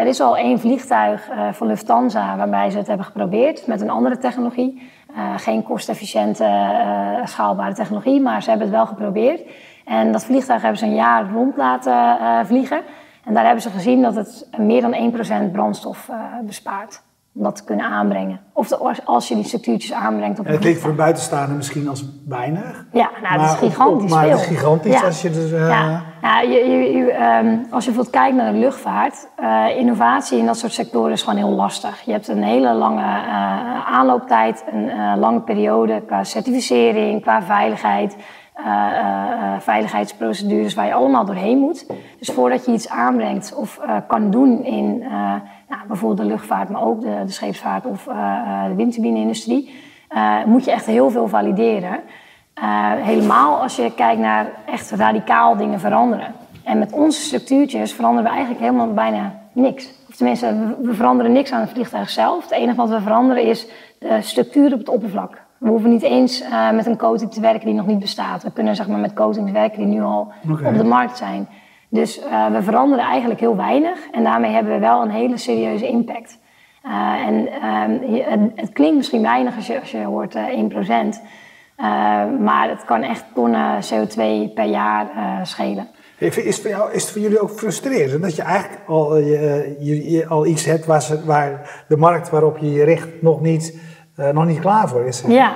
er 0.00 0.06
is 0.06 0.20
al 0.20 0.36
één 0.36 0.58
vliegtuig 0.60 1.28
van 1.52 1.66
Lufthansa 1.66 2.36
waarbij 2.36 2.70
ze 2.70 2.78
het 2.78 2.86
hebben 2.86 3.06
geprobeerd 3.06 3.66
met 3.66 3.80
een 3.80 3.90
andere 3.90 4.18
technologie. 4.18 4.90
Geen 5.36 5.62
kostefficiënte, 5.62 6.44
schaalbare 7.24 7.74
technologie, 7.74 8.20
maar 8.20 8.42
ze 8.42 8.48
hebben 8.50 8.66
het 8.68 8.76
wel 8.76 8.86
geprobeerd. 8.86 9.42
En 9.90 10.12
dat 10.12 10.24
vliegtuig 10.24 10.60
hebben 10.62 10.78
ze 10.78 10.84
een 10.86 10.94
jaar 10.94 11.24
rond 11.32 11.56
laten 11.56 11.92
eh, 12.20 12.38
vliegen. 12.44 12.80
En 13.24 13.34
daar 13.34 13.44
hebben 13.44 13.62
ze 13.62 13.70
gezien 13.70 14.02
dat 14.02 14.14
het 14.14 14.48
meer 14.56 14.80
dan 14.80 15.12
1% 15.48 15.52
brandstof 15.52 16.08
eh, 16.08 16.16
bespaart. 16.44 17.02
Om 17.34 17.42
dat 17.42 17.56
te 17.56 17.64
kunnen 17.64 17.86
aanbrengen. 17.86 18.40
Of 18.52 18.68
de- 18.68 18.78
als- 19.04 19.28
je 19.28 19.34
die 19.34 19.44
structuurtje 19.44 19.94
aanbrengt 19.94 20.38
op 20.38 20.46
het 20.46 20.58
klinkt 20.58 20.80
voor 20.80 20.90
vliegtuig. 20.90 20.90
een 20.90 20.96
buitenstaander 20.96 21.56
misschien 21.56 21.88
als 21.88 22.04
weinig. 22.28 22.84
Ja, 22.92 23.10
nou, 23.22 23.38
dat 23.38 23.46
is 23.50 23.58
gigantisch 23.58 24.02
op- 24.04 24.10
maar 24.10 24.22
veel. 24.24 24.30
het 24.30 24.40
is 24.40 24.46
gigantisch 24.46 25.00
Ja. 25.00 25.06
als 25.06 25.22
je 25.22 25.30
dus... 25.30 25.52
eh, 25.52 25.68
Ja, 25.68 26.02
ja 26.22 26.40
je, 26.40 26.48
je, 26.70 26.92
je, 26.96 27.10
ehm, 27.12 27.46
als 27.70 27.84
je 27.84 27.90
bijvoorbeeld 27.90 28.10
kijkt 28.10 28.36
naar 28.36 28.52
de 28.52 28.58
luchtvaart, 28.58 29.28
innovatie 29.76 30.38
in 30.38 30.46
dat 30.46 30.58
soort 30.58 30.72
sectoren 30.72 31.12
is 31.12 31.22
gewoon 31.22 31.38
heel 31.38 31.48
lastig. 31.54 32.00
Je 32.00 32.12
hebt 32.12 32.28
een 32.28 32.42
hele 32.42 32.72
lange 32.72 33.02
aanlooptijd, 33.86 34.64
een 34.72 35.18
lange 35.18 35.40
periode 35.40 36.02
qua 36.06 36.24
certificering, 36.24 37.22
qua 37.22 37.42
veiligheid, 37.42 38.16
veiligheidsprocedures 39.58 40.74
waar 40.74 40.86
je 40.86 40.94
allemaal 40.94 41.24
doorheen 41.24 41.58
moet. 41.58 41.86
Dus 42.18 42.28
voordat 42.28 42.64
je 42.64 42.72
iets 42.72 42.88
aanbrengt 42.88 43.54
of 43.54 43.78
eh, 43.78 43.96
kan 44.06 44.30
doen 44.30 44.64
in 44.64 45.02
eh, 45.02 45.10
nou, 45.68 45.86
bijvoorbeeld 45.86 46.28
de 46.28 46.34
luchtvaart, 46.34 46.68
maar 46.68 46.82
ook 46.82 47.00
de, 47.00 47.22
de 47.26 47.32
scheepsvaart 47.32 47.86
of 47.86 48.06
eh, 48.06 48.16
eh, 48.16 48.68
de 48.68 48.74
windturbine-industrie, 48.74 49.74
eh, 50.08 50.44
moet 50.44 50.64
je 50.64 50.70
echt 50.70 50.86
heel 50.86 51.10
veel 51.10 51.28
valideren. 51.28 52.00
Eh, 52.54 52.92
helemaal 52.94 53.62
als 53.62 53.76
je 53.76 53.94
kijkt 53.94 54.20
naar 54.20 54.46
echt 54.66 54.90
radicaal 54.90 55.56
dingen 55.56 55.80
veranderen. 55.80 56.34
En 56.64 56.78
met 56.78 56.92
onze 56.92 57.20
structuurtjes 57.20 57.92
veranderen 57.92 58.24
we 58.24 58.36
eigenlijk 58.36 58.60
helemaal 58.60 58.92
bijna 58.92 59.32
niks. 59.52 59.90
Of 60.08 60.16
tenminste, 60.16 60.76
we 60.82 60.94
veranderen 60.94 61.32
niks 61.32 61.52
aan 61.52 61.60
het 61.60 61.70
vliegtuig 61.70 62.10
zelf. 62.10 62.42
Het 62.42 62.52
enige 62.52 62.76
wat 62.76 62.88
we 62.88 63.00
veranderen 63.00 63.44
is 63.44 63.66
de 63.98 64.18
structuur 64.20 64.72
op 64.72 64.78
het 64.78 64.88
oppervlak. 64.88 65.48
We 65.60 65.68
hoeven 65.68 65.90
niet 65.90 66.02
eens 66.02 66.40
eh, 66.40 66.70
met 66.70 66.86
een 66.86 66.96
coating 66.96 67.32
te 67.32 67.40
werken 67.40 67.66
die 67.66 67.74
nog 67.74 67.86
niet 67.86 67.98
bestaat. 67.98 68.42
We 68.42 68.52
kunnen 68.52 68.76
zeg 68.76 68.88
maar, 68.88 68.98
met 68.98 69.12
coatings 69.12 69.52
werken 69.52 69.78
die 69.78 69.86
nu 69.86 70.02
al 70.02 70.32
op 70.64 70.76
de 70.76 70.84
markt 70.84 71.16
zijn. 71.16 71.48
Dus 71.90 72.20
eh, 72.20 72.46
we 72.52 72.62
veranderen 72.62 73.04
eigenlijk 73.04 73.40
heel 73.40 73.56
weinig. 73.56 73.98
En 74.12 74.24
daarmee 74.24 74.50
hebben 74.50 74.72
we 74.72 74.78
wel 74.78 75.02
een 75.02 75.10
hele 75.10 75.36
serieuze 75.36 75.88
impact. 75.88 76.38
Eh, 76.82 76.92
en 77.26 77.48
ehm, 77.48 77.90
het, 78.30 78.40
het 78.54 78.72
klinkt 78.72 78.96
misschien 78.96 79.22
weinig 79.22 79.56
als 79.56 79.66
je, 79.66 79.80
als 79.80 79.90
je 79.90 80.04
hoort 80.04 80.34
eh 80.34 80.44
1%. 80.46 81.22
Eh, 81.76 81.86
maar 82.40 82.68
het 82.68 82.84
kan 82.84 83.02
echt 83.02 83.24
tonnen 83.34 83.82
CO2 83.82 84.54
per 84.54 84.64
jaar 84.64 85.08
schelen. 85.42 85.88
Is 86.18 86.36
het, 86.36 86.60
voor 86.60 86.70
jou, 86.70 86.92
is 86.92 87.02
het 87.02 87.12
voor 87.12 87.20
jullie 87.20 87.40
ook 87.40 87.50
frustrerend 87.50 88.22
dat 88.22 88.36
je 88.36 88.42
eigenlijk 88.42 88.82
al, 88.86 89.16
je, 89.16 89.76
je, 89.80 90.10
je 90.10 90.26
al 90.26 90.46
iets 90.46 90.64
hebt 90.64 90.86
waar, 90.86 91.02
ze, 91.02 91.24
waar 91.24 91.82
de 91.88 91.96
markt 91.96 92.30
waarop 92.30 92.58
je 92.58 92.72
je 92.72 92.84
richt 92.84 93.22
nog 93.22 93.40
niet, 93.40 93.78
nog 94.32 94.44
niet 94.46 94.60
klaar 94.60 94.88
voor 94.88 95.04
is? 95.04 95.24
Ja, 95.26 95.52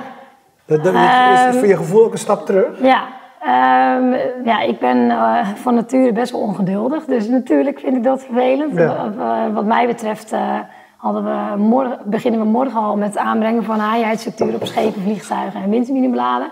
Dat, 0.65 0.83
dat, 0.83 0.93
is 0.93 0.99
het 1.45 1.55
voor 1.55 1.67
je 1.67 1.77
gevoel 1.77 2.05
ook 2.05 2.11
een 2.11 2.17
stap 2.17 2.45
terug? 2.45 2.81
ja. 2.81 3.03
Ehm, 3.41 4.13
ja, 4.45 4.61
ik 4.61 4.79
ben 4.79 5.09
eh, 5.09 5.47
van 5.55 5.75
nature 5.75 6.11
best 6.11 6.31
wel 6.31 6.41
ongeduldig. 6.41 7.05
Dus 7.05 7.27
natuurlijk 7.27 7.79
vind 7.79 7.95
ik 7.95 8.03
dat 8.03 8.23
vervelend. 8.23 8.73
Ja. 8.77 9.11
Eh, 9.19 9.53
wat 9.53 9.65
mij 9.65 9.87
betreft 9.87 10.31
eh, 10.31 10.59
hadden 10.97 11.23
we 11.23 11.57
morgen, 11.57 11.97
beginnen 12.05 12.39
we 12.39 12.45
morgen 12.45 12.81
al 12.81 12.97
met 12.97 13.07
het 13.07 13.17
aanbrengen 13.17 13.63
van 13.63 13.79
HI-structuren 13.79 14.55
op 14.55 14.65
schepen, 14.65 15.01
vliegtuigen 15.01 15.61
en 15.63 15.69
windturbinebladen. 15.69 16.49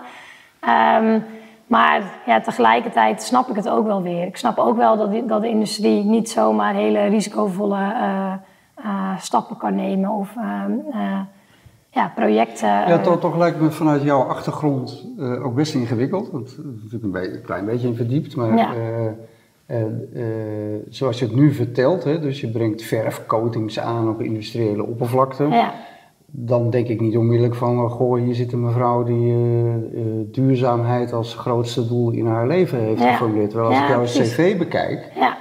Ehm, 0.60 1.18
maar 1.66 2.00
ja, 2.26 2.40
tegelijkertijd 2.40 3.22
snap 3.22 3.48
ik 3.48 3.56
het 3.56 3.68
ook 3.68 3.86
wel 3.86 4.02
weer. 4.02 4.26
Ik 4.26 4.36
snap 4.36 4.58
ook 4.58 4.76
wel 4.76 4.96
dat, 4.96 5.10
die- 5.10 5.26
dat 5.26 5.40
de 5.42 5.48
industrie 5.48 6.04
niet 6.04 6.30
zomaar 6.30 6.74
hele 6.74 7.04
risicovolle 7.06 7.76
eh, 8.00 8.32
eh, 8.74 9.18
stappen 9.18 9.56
kan 9.56 9.74
nemen 9.74 10.10
of 10.10 10.28
ehm, 10.36 10.72
eh, 10.92 11.20
ja, 11.94 12.12
projecten. 12.14 12.68
Ja, 12.68 12.86
eh, 12.86 13.00
toch, 13.02 13.20
toch 13.20 13.36
lijkt 13.36 13.60
me 13.60 13.70
vanuit 13.70 14.02
jouw 14.02 14.20
achtergrond 14.20 15.06
eh, 15.18 15.44
ook 15.46 15.54
best 15.54 15.74
ingewikkeld. 15.74 16.30
Want 16.30 16.48
is 16.48 16.56
natuurlijk 16.56 17.04
een, 17.04 17.10
beetje- 17.10 17.32
een 17.36 17.42
klein 17.42 17.64
beetje 17.64 17.88
in 17.88 17.94
verdiept. 17.96 18.36
Maar 18.36 18.56
Ja. 18.56 18.74
eh, 18.74 19.06
eh, 19.66 19.82
eh, 20.14 20.80
zoals 20.88 21.18
je 21.18 21.24
het 21.24 21.34
nu 21.34 21.52
vertelt, 21.52 22.04
hè, 22.04 22.20
dus 22.20 22.40
je 22.40 22.50
brengt 22.50 22.82
verfcoatings 22.82 23.78
aan 23.80 24.08
op 24.08 24.20
industriële 24.22 24.84
oppervlakte. 24.86 25.44
ja. 25.44 25.72
Dan 26.36 26.70
denk 26.70 26.88
ik 26.88 27.00
niet 27.00 27.16
onmiddellijk 27.16 27.54
van, 27.54 27.80
oh, 27.80 27.90
goh, 27.90 28.18
hier 28.20 28.34
zit 28.34 28.52
een 28.52 28.64
mevrouw 28.64 29.02
die 29.02 29.32
eh, 29.32 29.74
eh, 29.74 29.80
duurzaamheid 30.26 31.12
als 31.12 31.34
grootste 31.34 31.86
doel 31.88 32.10
in 32.10 32.26
haar 32.26 32.46
leven 32.46 32.78
heeft 32.78 33.00
Ja. 33.02 33.10
geformuleerd. 33.12 33.50
Terwijl 33.50 33.70
als 33.70 33.80
ik 33.80 33.88
jouw 33.88 34.02
cv 34.04 34.58
bekijk, 34.58 35.10
ja. 35.14 35.36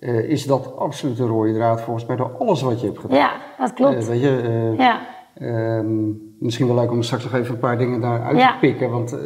eh, 0.00 0.28
is 0.28 0.46
dat 0.46 0.76
absoluut 0.76 1.18
een 1.18 1.26
rode 1.26 1.54
draad 1.54 1.80
volgens 1.80 2.06
mij 2.06 2.16
door 2.16 2.30
alles 2.38 2.62
wat 2.62 2.80
je 2.80 2.86
hebt 2.86 2.98
gedaan. 2.98 3.18
Ja, 3.18 3.30
dat 3.58 3.72
klopt. 3.72 3.94
Eh, 3.96 4.02
weet 4.06 4.20
je, 4.20 4.40
eh, 4.40 4.78
ja, 4.78 5.00
Ehm, 5.34 6.10
misschien 6.38 6.66
wel 6.66 6.76
leuk 6.76 6.90
om 6.90 7.02
straks 7.02 7.24
nog 7.24 7.34
even 7.34 7.54
een 7.54 7.60
paar 7.60 7.78
dingen 7.78 8.00
daar 8.00 8.22
uit 8.22 8.38
te 8.38 8.54
pikken. 8.60 8.90
Want 8.90 9.14
uh, 9.14 9.20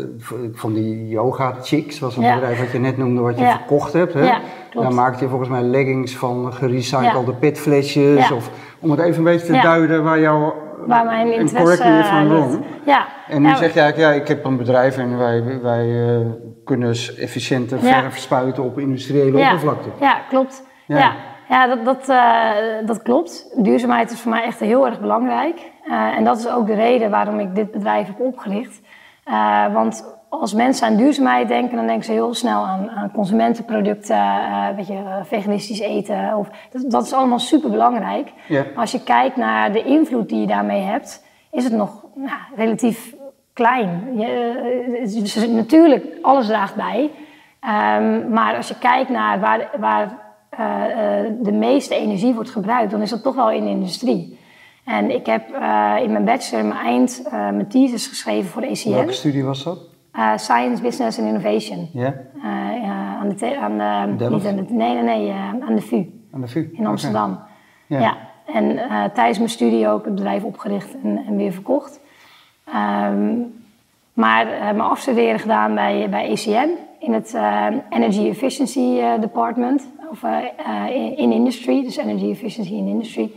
van 0.53 0.73
die 0.73 1.09
Yoga 1.09 1.55
Chicks 1.63 1.99
was 1.99 2.17
een 2.17 2.35
bedrijf 2.35 2.61
wat 2.61 2.71
je 2.71 2.79
net 2.79 2.97
noemde, 2.97 3.21
wat 3.21 3.39
je 3.39 3.45
verkocht 3.45 3.93
hebt. 3.93 4.13
Hè? 4.13 4.25
Ja, 4.25 4.41
Daar 4.73 4.95
maakte 4.95 5.25
je 5.25 5.31
volgens 5.31 5.51
mij 5.51 5.63
leggings 5.63 6.17
van 6.17 6.53
gerecyclede 6.53 7.33
petflesjes. 7.33 8.33
Of, 8.33 8.51
om 8.81 8.91
het 8.91 9.01
even 9.01 9.19
een 9.19 9.25
beetje 9.25 9.47
te 9.47 9.61
duiden 9.63 10.05
waar 10.05 10.21
jouw 10.21 10.55
waar 10.87 11.05
mijn 11.05 11.33
interesse 11.33 12.25
ligt. 12.29 12.59
Ja. 12.85 13.07
En 13.29 13.43
nu 13.43 13.49
zeg 13.49 13.75
je 13.75 13.81
eigenlijk, 13.81 14.15
ja, 14.15 14.21
ik 14.21 14.29
heb 14.29 14.45
een 14.45 14.57
bedrijf 14.57 14.99
en 14.99 15.19
wij, 15.19 15.61
wij 15.63 15.87
uh, 15.87 16.27
kunnen 16.65 16.91
efficiënter 17.19 17.79
verf 17.79 18.19
spuiten 18.19 18.63
op 18.63 18.79
industriële 18.79 19.39
oppervlakte. 19.39 19.89
Ja, 20.01 20.21
klopt. 20.29 20.63
Ja. 20.87 21.13
Ja, 21.49 21.67
dat, 21.67 21.85
dat, 21.85 22.09
uh, 22.09 22.87
dat 22.87 23.03
klopt. 23.03 23.55
Duurzaamheid 23.57 24.11
is 24.11 24.21
voor 24.21 24.31
mij 24.31 24.43
echt 24.43 24.61
heel 24.61 24.87
erg 24.87 25.01
belangrijk. 25.01 25.61
Uh, 25.89 26.17
en 26.17 26.25
dat 26.25 26.39
is 26.39 26.49
ook 26.49 26.67
de 26.67 26.75
reden 26.75 27.11
waarom 27.11 27.41
ik 27.41 27.55
dit 27.55 27.71
bedrijf 27.71 28.07
heb 28.07 28.21
opgericht. 28.21 28.81
Uh, 29.29 29.73
want 29.73 30.17
als 30.29 30.55
mensen 30.55 30.87
aan 30.87 30.97
duurzaamheid 30.97 31.49
denken, 31.49 31.77
dan 31.77 31.87
denken 31.87 32.05
ze 32.05 32.13
heel 32.13 32.35
snel 32.35 32.67
aan, 32.67 32.91
aan 32.91 33.11
consumentenproducten, 33.11 34.17
een 34.17 34.77
beetje 34.77 35.03
veganistisch 35.23 35.81
eten. 35.81 36.37
Of, 36.37 36.49
dat, 36.71 36.91
dat 36.91 37.05
is 37.05 37.13
allemaal 37.13 37.39
super 37.39 37.71
belangrijk. 37.71 38.33
Maar 38.49 38.73
als 38.77 38.93
je 38.93 39.03
kijkt 39.03 39.37
naar 39.37 39.73
de 39.73 39.85
invloed 39.85 40.29
die 40.29 40.41
je 40.41 40.47
daarmee 40.47 40.83
hebt, 40.83 41.25
is 41.53 41.65
het 41.65 41.73
nog 41.73 42.05
nou, 42.15 42.39
relatief 42.57 43.15
klein. 43.53 44.13
Je, 44.17 45.21
dus 45.23 45.47
natuurlijk, 45.49 46.05
alles 46.23 46.47
draagt 46.47 46.75
bij. 46.75 47.11
Um, 48.01 48.33
maar 48.33 48.57
als 48.57 48.69
je 48.69 48.79
kijkt 48.79 49.11
naar 49.11 49.41
waar, 49.41 49.71
waar 49.79 50.19
uh, 50.53 51.31
de 51.41 51.53
meeste 51.53 51.95
energie 51.95 52.35
wordt 52.35 52.51
gebruikt, 52.51 52.91
dan 52.91 53.03
is 53.03 53.11
dat 53.11 53.23
toch 53.23 53.35
wel 53.35 53.51
in 53.51 53.65
de 53.65 53.71
industrie. 53.71 54.38
En 54.89 55.15
ik 55.15 55.27
heb 55.27 55.51
uh, 55.51 55.95
in 56.03 56.13
mijn 56.13 56.25
bachelor, 56.25 56.65
mijn 56.65 56.81
eind, 56.81 57.23
mijn 57.31 57.69
thesis 57.69 58.07
geschreven 58.07 58.51
voor 58.51 58.63
de 58.63 58.69
ECN. 58.69 58.91
Welke 58.91 59.13
studie 59.13 59.45
was 59.45 59.65
dat? 59.65 59.79
Science, 60.37 60.83
Business 60.83 61.19
and 61.19 61.29
Innovation. 61.29 61.89
Ja? 61.93 62.15
aan 63.21 63.29
de, 63.37 63.59
aan 63.59 63.79
de, 64.19 64.29
niet 64.31 64.47
aan 64.47 64.57
de, 64.57 64.65
nee, 64.69 64.95
nee, 64.95 65.03
nee, 65.03 65.33
aan 65.69 65.75
de 65.75 65.81
VU. 65.81 66.05
Aan 66.33 66.41
de 66.41 66.49
VU? 66.49 66.71
In 66.73 66.87
Amsterdam. 66.87 67.39
Ja. 67.87 68.01
ja. 68.01 68.17
En 68.55 68.81
tijdens 69.15 69.39
mijn 69.39 69.51
studie 69.51 69.89
ook 69.89 70.05
het 70.05 70.15
bedrijf 70.15 70.43
opgericht 70.45 70.97
en, 71.03 71.25
en 71.27 71.37
weer 71.37 71.53
verkocht. 71.53 72.01
Um, 72.69 73.63
maar 74.13 74.47
mijn 74.47 74.81
afstuderen 74.81 75.39
gedaan 75.39 75.75
bij, 75.75 76.09
bij 76.11 76.29
ECN 76.29 76.69
in 76.99 77.13
het 77.13 77.35
Energy 77.91 78.29
Efficiency 78.29 79.01
Department 79.21 79.89
of 80.11 80.23
in 81.17 81.33
industry, 81.33 81.83
dus 81.83 81.97
energy 81.97 82.31
efficiency 82.31 82.73
in 82.73 82.87
industry. 82.87 83.31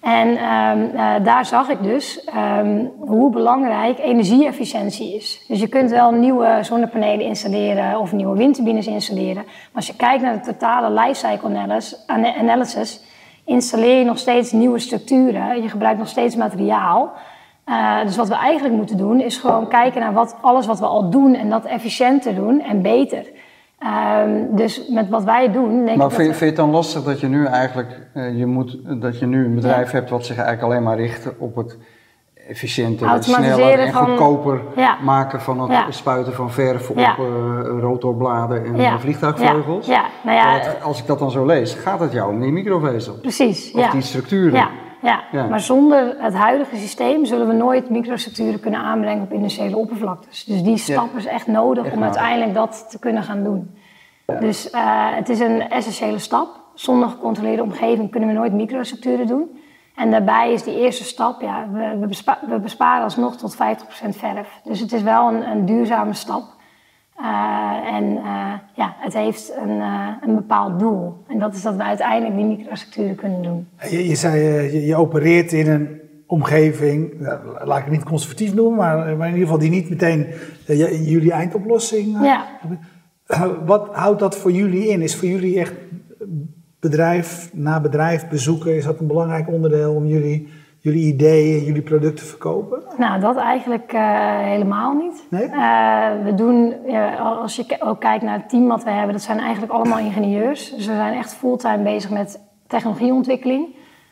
En 0.00 0.28
um, 0.28 0.90
uh, 0.94 1.14
daar 1.22 1.46
zag 1.46 1.68
ik 1.68 1.82
dus 1.82 2.28
um, 2.58 2.92
hoe 2.98 3.30
belangrijk 3.30 3.98
energie-efficiëntie 3.98 5.14
is. 5.14 5.44
Dus 5.48 5.60
je 5.60 5.68
kunt 5.68 5.90
wel 5.90 6.10
nieuwe 6.10 6.58
zonnepanelen 6.60 7.26
installeren 7.26 8.00
of 8.00 8.12
nieuwe 8.12 8.36
windturbines 8.36 8.86
installeren. 8.86 9.42
Maar 9.44 9.74
als 9.74 9.86
je 9.86 9.96
kijkt 9.96 10.22
naar 10.22 10.34
de 10.34 10.52
totale 10.52 11.00
lifecycle 11.00 11.82
analysis, 12.38 13.00
installeer 13.44 13.98
je 13.98 14.04
nog 14.04 14.18
steeds 14.18 14.52
nieuwe 14.52 14.78
structuren. 14.78 15.62
Je 15.62 15.68
gebruikt 15.68 15.98
nog 15.98 16.08
steeds 16.08 16.36
materiaal. 16.36 17.12
Uh, 17.66 18.02
dus 18.02 18.16
wat 18.16 18.28
we 18.28 18.34
eigenlijk 18.34 18.74
moeten 18.74 18.96
doen, 18.96 19.20
is 19.20 19.36
gewoon 19.36 19.68
kijken 19.68 20.00
naar 20.00 20.12
wat, 20.12 20.36
alles 20.40 20.66
wat 20.66 20.78
we 20.78 20.86
al 20.86 21.10
doen 21.10 21.34
en 21.34 21.50
dat 21.50 21.64
efficiënter 21.64 22.34
doen 22.34 22.60
en 22.60 22.82
beter. 22.82 23.26
Um, 23.86 24.56
dus 24.56 24.88
met 24.88 25.08
wat 25.08 25.24
wij 25.24 25.52
doen. 25.52 25.84
Denk 25.84 25.98
maar 25.98 26.10
vind, 26.10 26.26
vind, 26.26 26.38
je 26.38 26.44
het 26.44 26.56
dan 26.56 26.70
lastig 26.70 27.02
dat 27.02 27.20
je 27.20 27.28
nu 27.28 27.46
eigenlijk 27.46 28.00
uh, 28.14 28.38
je 28.38 28.46
moet, 28.46 28.78
dat 29.00 29.18
je 29.18 29.26
nu 29.26 29.44
een 29.44 29.54
bedrijf 29.54 29.90
hebt 29.90 30.10
wat 30.10 30.26
zich 30.26 30.36
eigenlijk 30.36 30.66
alleen 30.66 30.82
maar 30.82 30.96
richt 30.96 31.28
op 31.38 31.56
het 31.56 31.78
efficiënter, 32.48 33.22
sneller 33.22 33.78
en 33.78 33.92
van, 33.92 34.06
goedkoper 34.06 34.60
ja. 34.76 34.96
maken 35.02 35.40
van 35.40 35.60
het 35.60 35.70
ja. 35.70 35.90
spuiten 35.90 36.32
van 36.32 36.50
verf 36.50 36.90
op 36.90 36.96
uh, 36.96 37.14
rotorbladen 37.80 38.64
en 38.64 39.00
vliegtuigvleugels? 39.00 39.86
Ja. 39.86 40.04
Nou 40.24 40.36
ja, 40.36 40.60
als 40.82 41.00
ik 41.00 41.06
dat 41.06 41.18
dan 41.18 41.30
zo 41.30 41.46
lees, 41.46 41.74
gaat 41.74 42.00
het 42.00 42.12
jou 42.12 42.32
om 42.32 42.40
die 42.40 42.52
microvezel? 42.52 43.14
Precies. 43.14 43.72
Of 43.72 43.90
die 43.90 44.02
structuren? 44.02 44.68
Ja, 45.02 45.22
maar 45.32 45.60
zonder 45.60 46.14
het 46.18 46.34
huidige 46.34 46.76
systeem 46.76 47.24
zullen 47.24 47.46
we 47.46 47.52
nooit 47.52 47.90
microstructuren 47.90 48.60
kunnen 48.60 48.80
aanbrengen 48.80 49.22
op 49.22 49.32
industriële 49.32 49.76
oppervlaktes. 49.76 50.44
Dus 50.44 50.62
die 50.62 50.76
stap 50.76 51.16
is 51.16 51.26
echt 51.26 51.46
nodig 51.46 51.92
om 51.92 52.02
uiteindelijk 52.02 52.54
dat 52.54 52.86
te 52.90 52.98
kunnen 52.98 53.22
gaan 53.22 53.44
doen. 53.44 53.76
Dus 54.40 54.70
uh, 54.72 54.80
het 55.14 55.28
is 55.28 55.40
een 55.40 55.70
essentiële 55.70 56.18
stap. 56.18 56.60
Zonder 56.74 57.08
gecontroleerde 57.08 57.62
omgeving 57.62 58.10
kunnen 58.10 58.28
we 58.28 58.34
nooit 58.34 58.52
microstructuren 58.52 59.26
doen. 59.26 59.60
En 59.94 60.10
daarbij 60.10 60.52
is 60.52 60.62
die 60.62 60.80
eerste 60.80 61.04
stap, 61.04 61.40
ja, 61.40 61.68
we, 61.72 61.96
we, 62.00 62.06
bespa 62.06 62.38
we 62.48 62.58
besparen 62.58 63.04
alsnog 63.04 63.36
tot 63.36 63.54
50% 63.54 63.58
verf. 64.08 64.60
Dus 64.64 64.80
het 64.80 64.92
is 64.92 65.02
wel 65.02 65.28
een, 65.28 65.50
een 65.50 65.66
duurzame 65.66 66.14
stap. 66.14 66.55
Uh, 67.20 67.94
en 67.94 68.04
uh, 68.04 68.52
ja, 68.74 68.96
het 68.98 69.12
heeft 69.12 69.52
een, 69.62 69.76
uh, 69.76 70.08
een 70.22 70.34
bepaald 70.34 70.78
doel. 70.78 71.24
En 71.28 71.38
dat 71.38 71.54
is 71.54 71.62
dat 71.62 71.76
we 71.76 71.82
uiteindelijk 71.82 72.36
die 72.36 72.44
microstructuren 72.44 73.14
kunnen 73.14 73.42
doen. 73.42 73.68
Je, 73.90 74.08
je 74.08 74.14
zei, 74.14 74.42
je, 74.72 74.86
je, 74.86 74.96
opereert 74.96 75.52
in 75.52 75.68
een 75.70 76.00
omgeving, 76.26 77.12
laat 77.64 77.78
ik 77.78 77.84
het 77.84 77.92
niet 77.92 78.04
conservatief 78.04 78.54
noemen, 78.54 78.76
maar, 78.76 78.96
maar 79.16 79.28
in 79.28 79.34
ieder 79.34 79.48
geval 79.48 79.58
die 79.58 79.70
niet 79.70 79.88
meteen 79.88 80.26
jullie 81.04 81.32
eindoplossing. 81.32 82.22
Ja. 82.22 82.46
wat 83.64 83.88
houdt 83.92 84.20
dat 84.20 84.36
voor 84.36 84.52
jullie 84.52 84.88
in? 84.88 85.02
Is 85.02 85.16
voor 85.16 85.28
jullie 85.28 85.58
echt 85.58 85.74
bedrijf 86.80 87.50
na 87.52 87.80
bedrijf 87.80 88.28
bezoeken, 88.28 88.76
is 88.76 88.84
dat 88.84 89.00
een 89.00 89.06
belangrijk 89.06 89.48
onderdeel 89.48 89.94
om 89.94 90.06
jullie 90.06 90.48
jullie 90.86 91.12
ideeën, 91.12 91.64
jullie 91.64 91.82
producten 91.82 92.26
verkopen? 92.26 92.82
Nou, 92.96 93.20
dat 93.20 93.36
eigenlijk 93.36 93.92
uh, 93.92 94.38
helemaal 94.38 94.92
niet. 94.92 95.26
Nee? 95.30 95.48
Uh, 95.48 96.08
we 96.24 96.34
doen, 96.34 96.74
uh, 96.86 97.40
als 97.40 97.56
je 97.56 97.76
ook 97.78 98.00
kijkt 98.00 98.24
naar 98.24 98.38
het 98.38 98.48
team 98.48 98.66
wat 98.68 98.84
we 98.84 98.90
hebben, 98.90 99.12
dat 99.12 99.22
zijn 99.22 99.38
eigenlijk 99.38 99.72
allemaal 99.72 99.98
ingenieurs. 99.98 100.70
Dus 100.70 100.86
we 100.86 100.94
zijn 100.94 101.14
echt 101.14 101.34
fulltime 101.34 101.82
bezig 101.82 102.10
met 102.10 102.40
technologieontwikkeling. 102.66 103.66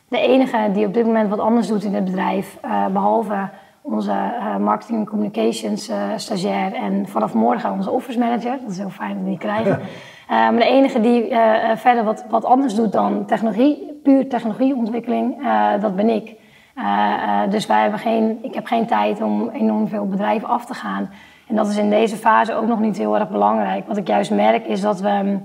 De 0.08 0.18
enige 0.18 0.70
die 0.72 0.86
op 0.86 0.94
dit 0.94 1.06
moment 1.06 1.28
wat 1.28 1.38
anders 1.38 1.66
doet 1.66 1.84
in 1.84 1.94
het 1.94 2.04
bedrijf, 2.04 2.58
behalve 2.92 3.48
onze 3.82 4.14
marketing 4.60 4.98
en 4.98 5.06
communications 5.06 5.90
stagiair 6.16 6.72
en 6.72 7.08
vanaf 7.08 7.34
morgen 7.34 7.72
onze 7.72 7.90
office 7.90 8.18
manager. 8.18 8.58
Dat 8.60 8.70
is 8.70 8.78
heel 8.78 8.90
fijn 8.90 9.14
dat 9.14 9.22
we 9.22 9.28
die 9.28 9.38
krijgen. 9.38 9.80
maar 10.28 10.56
de 10.56 10.64
enige 10.64 11.00
die 11.00 11.28
verder 11.74 12.04
wat, 12.04 12.24
wat 12.30 12.44
anders 12.44 12.74
doet 12.74 12.92
dan 12.92 13.26
technologie, 13.26 14.00
puur 14.02 14.28
technologieontwikkeling, 14.28 15.36
dat 15.80 15.96
ben 15.96 16.08
ik. 16.08 16.42
Uh, 16.76 17.40
dus 17.50 17.66
wij 17.66 17.80
hebben 17.80 17.98
geen, 17.98 18.38
ik 18.42 18.54
heb 18.54 18.66
geen 18.66 18.86
tijd 18.86 19.22
om 19.22 19.48
enorm 19.48 19.88
veel 19.88 20.06
bedrijven 20.06 20.48
af 20.48 20.64
te 20.64 20.74
gaan. 20.74 21.10
En 21.48 21.56
dat 21.56 21.68
is 21.68 21.76
in 21.76 21.90
deze 21.90 22.16
fase 22.16 22.54
ook 22.54 22.66
nog 22.66 22.80
niet 22.80 22.98
heel 22.98 23.18
erg 23.18 23.28
belangrijk. 23.28 23.86
Wat 23.86 23.96
ik 23.96 24.06
juist 24.06 24.30
merk 24.30 24.66
is 24.66 24.80
dat 24.80 25.00
we 25.00 25.38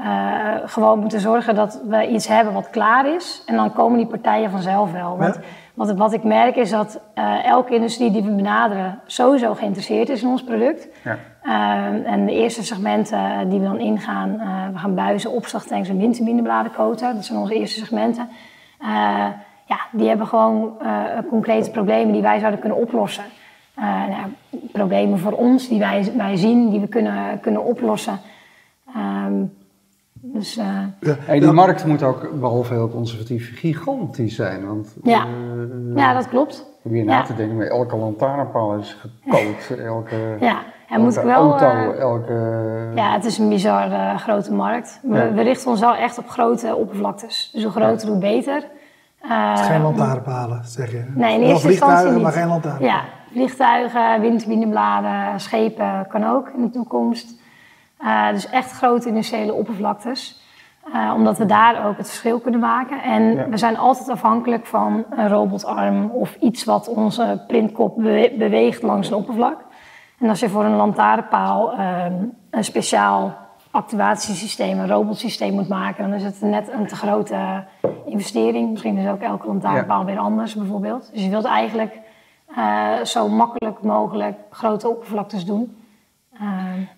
uh, 0.00 0.54
gewoon 0.64 0.98
moeten 0.98 1.20
zorgen 1.20 1.54
dat 1.54 1.80
we 1.88 2.08
iets 2.08 2.28
hebben 2.28 2.52
wat 2.52 2.70
klaar 2.70 3.14
is. 3.14 3.42
En 3.46 3.56
dan 3.56 3.72
komen 3.72 3.98
die 3.98 4.06
partijen 4.06 4.50
vanzelf 4.50 4.92
wel. 4.92 5.16
Want 5.16 5.38
wat, 5.74 5.92
wat, 5.92 6.12
ik 6.12 6.24
merk 6.24 6.56
is 6.56 6.70
dat 6.70 7.00
uh, 7.18 7.44
elke 7.44 7.74
industrie 7.74 8.10
die 8.10 8.22
we 8.22 8.30
benaderen 8.30 9.00
sowieso 9.06 9.54
geïnteresseerd 9.54 10.08
is 10.08 10.22
in 10.22 10.28
ons 10.28 10.44
product. 10.44 10.88
Ja. 11.04 11.16
en 12.04 12.26
de 12.26 12.32
eerste 12.32 12.64
segmenten 12.64 13.48
die 13.48 13.60
we 13.60 13.66
dan 13.66 13.78
ingaan, 13.78 14.30
we 14.72 14.78
gaan 14.78 14.94
buizen, 14.94 15.30
opslagtanks 15.30 15.88
en 15.88 15.98
windturbinebladen 15.98 16.72
koten. 16.72 17.14
Dat 17.14 17.24
zijn 17.24 17.38
onze 17.38 17.54
eerste 17.54 17.78
segmenten 17.78 18.28
ja, 19.66 19.78
die 19.92 20.08
hebben 20.08 20.26
gewoon 20.26 20.76
uh, 20.82 21.04
concrete 21.28 21.70
problemen 21.70 22.12
die 22.12 22.22
wij 22.22 22.38
zouden 22.38 22.60
kunnen 22.60 22.78
oplossen. 22.78 23.24
Uh, 23.78 23.84
nou, 23.84 24.32
problemen 24.72 25.18
voor 25.18 25.32
ons 25.32 25.68
die 25.68 25.78
wij, 25.78 26.12
wij 26.16 26.36
zien, 26.36 26.70
die 26.70 26.80
we 26.80 26.86
kunnen, 26.86 27.40
kunnen 27.40 27.64
oplossen. 27.64 28.18
Um, 28.96 29.52
dus, 30.32 30.58
uh, 30.58 30.64
ja, 31.00 31.16
en 31.26 31.40
die 31.40 31.52
markt 31.52 31.84
moet 31.84 32.02
ook, 32.02 32.40
behalve 32.40 32.72
heel 32.72 32.88
conservatief, 32.88 33.58
gigantisch 33.58 34.34
zijn. 34.34 34.66
Want, 34.66 34.94
ja. 35.02 35.26
ja, 35.94 36.12
dat 36.12 36.28
klopt. 36.28 36.66
Probeer 36.82 37.04
na 37.04 37.22
te 37.22 37.34
denken, 37.34 37.56
maar 37.56 37.66
elke 37.66 37.96
lantaarnpaal 37.96 38.74
is 38.74 38.96
gekookt. 39.00 39.80
elke, 39.80 40.36
ja, 40.40 40.62
en 40.88 41.00
moet 41.00 41.14
wel, 41.14 41.58
auto, 41.58 41.92
elke... 41.92 42.32
Ja, 42.94 43.12
het 43.12 43.24
is 43.24 43.38
een 43.38 43.48
bizar 43.48 44.18
grote 44.18 44.52
markt. 44.52 45.00
We, 45.02 45.32
we, 45.32 45.42
richten 45.42 45.70
ons 45.70 45.80
wel 45.80 45.94
echt 45.94 46.18
op 46.18 46.28
grote 46.28 46.76
oppervlaktes. 46.76 47.50
Dus 47.52 47.62
hoe 47.62 47.72
groter, 47.72 48.08
hoe 48.08 48.18
beter. 48.18 48.64
Uh, 49.28 49.56
geen 49.56 49.82
lantaarnpalen, 49.82 50.64
zeg 50.64 50.90
je? 50.90 51.04
Nee, 51.14 51.40
in 51.40 51.46
eerste 51.46 51.70
instantie 51.70 52.10
niet. 52.10 52.22
maar 52.22 52.32
geen 52.32 52.48
lantaarnpalen. 52.48 52.92
Ja, 52.92 53.02
vliegtuigen, 53.30 54.20
windturbinebladen, 54.20 55.40
schepen 55.40 56.06
kan 56.08 56.24
ook 56.24 56.48
in 56.48 56.62
de 56.62 56.70
toekomst. 56.70 57.34
Uh, 58.00 58.30
dus 58.30 58.50
echt 58.50 58.70
grote 58.70 59.08
industriële 59.08 59.52
oppervlaktes. 59.52 60.44
Uh, 60.94 61.12
omdat 61.14 61.38
we 61.38 61.46
daar 61.46 61.86
ook 61.86 61.96
het 61.96 62.06
verschil 62.06 62.40
kunnen 62.40 62.60
maken. 62.60 63.02
En 63.02 63.50
we 63.50 63.56
zijn 63.56 63.78
altijd 63.78 64.08
afhankelijk 64.08 64.66
van 64.66 65.04
een 65.10 65.28
robotarm 65.28 66.10
of 66.10 66.34
iets 66.34 66.64
wat 66.64 66.88
onze 66.88 67.44
printkop 67.46 67.96
beweegt 68.38 68.82
langs 68.82 69.08
een 69.08 69.16
oppervlak. 69.16 69.64
En 70.18 70.28
als 70.28 70.40
je 70.40 70.48
voor 70.48 70.64
een 70.64 70.76
lantaarnpaal 70.76 71.72
ehm, 71.72 72.14
een 72.50 72.64
speciaal 72.64 73.45
actuatiesysteem, 73.76 74.78
een 74.78 74.88
robotsysteem 74.88 75.54
moet 75.54 75.68
maken, 75.68 76.04
dan 76.04 76.14
is 76.14 76.22
het 76.22 76.40
net 76.40 76.70
een 76.72 76.86
te 76.86 76.96
grote 76.96 77.64
investering. 78.06 78.70
Misschien 78.70 78.96
is 78.96 79.08
ook 79.08 79.20
elke 79.20 79.46
lantaarnpaal 79.46 80.04
weer 80.04 80.18
anders 80.18 80.54
bijvoorbeeld. 80.54 81.10
Dus 81.12 81.22
je 81.22 81.30
wilt 81.30 81.44
eigenlijk 81.44 81.98
uh, 82.58 83.02
zo 83.04 83.28
makkelijk 83.28 83.82
mogelijk 83.82 84.38
grote 84.50 84.88
oppervlaktes 84.88 85.44
doen. 85.44 85.76
Uh, 86.34 86.40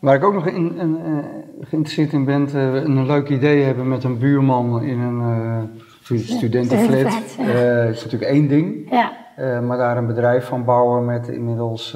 Waar 0.01 0.15
ik 0.15 0.25
ook 0.25 0.35
nog 0.35 0.47
in, 0.47 0.79
in, 0.79 1.01
uh, 1.07 1.19
geïnteresseerd 1.61 2.13
in 2.13 2.25
ben, 2.25 2.55
een 2.55 3.07
leuk 3.07 3.29
idee 3.29 3.63
hebben 3.63 3.89
met 3.89 4.05
een 4.05 4.19
buurman 4.19 4.83
in 4.83 4.99
een 4.99 5.81
studentenflat. 6.03 7.37
Ja, 7.39 7.83
is 7.83 8.05
natuurlijk 8.05 8.31
één 8.31 8.49
ding. 8.49 8.91
Ja. 8.91 9.13
maar 9.61 9.79
daar 9.79 9.97
een 9.97 10.07
bedrijf 10.07 10.47
van 10.47 10.65
bouwen 10.65 11.05
met 11.05 11.29
inmiddels, 11.29 11.93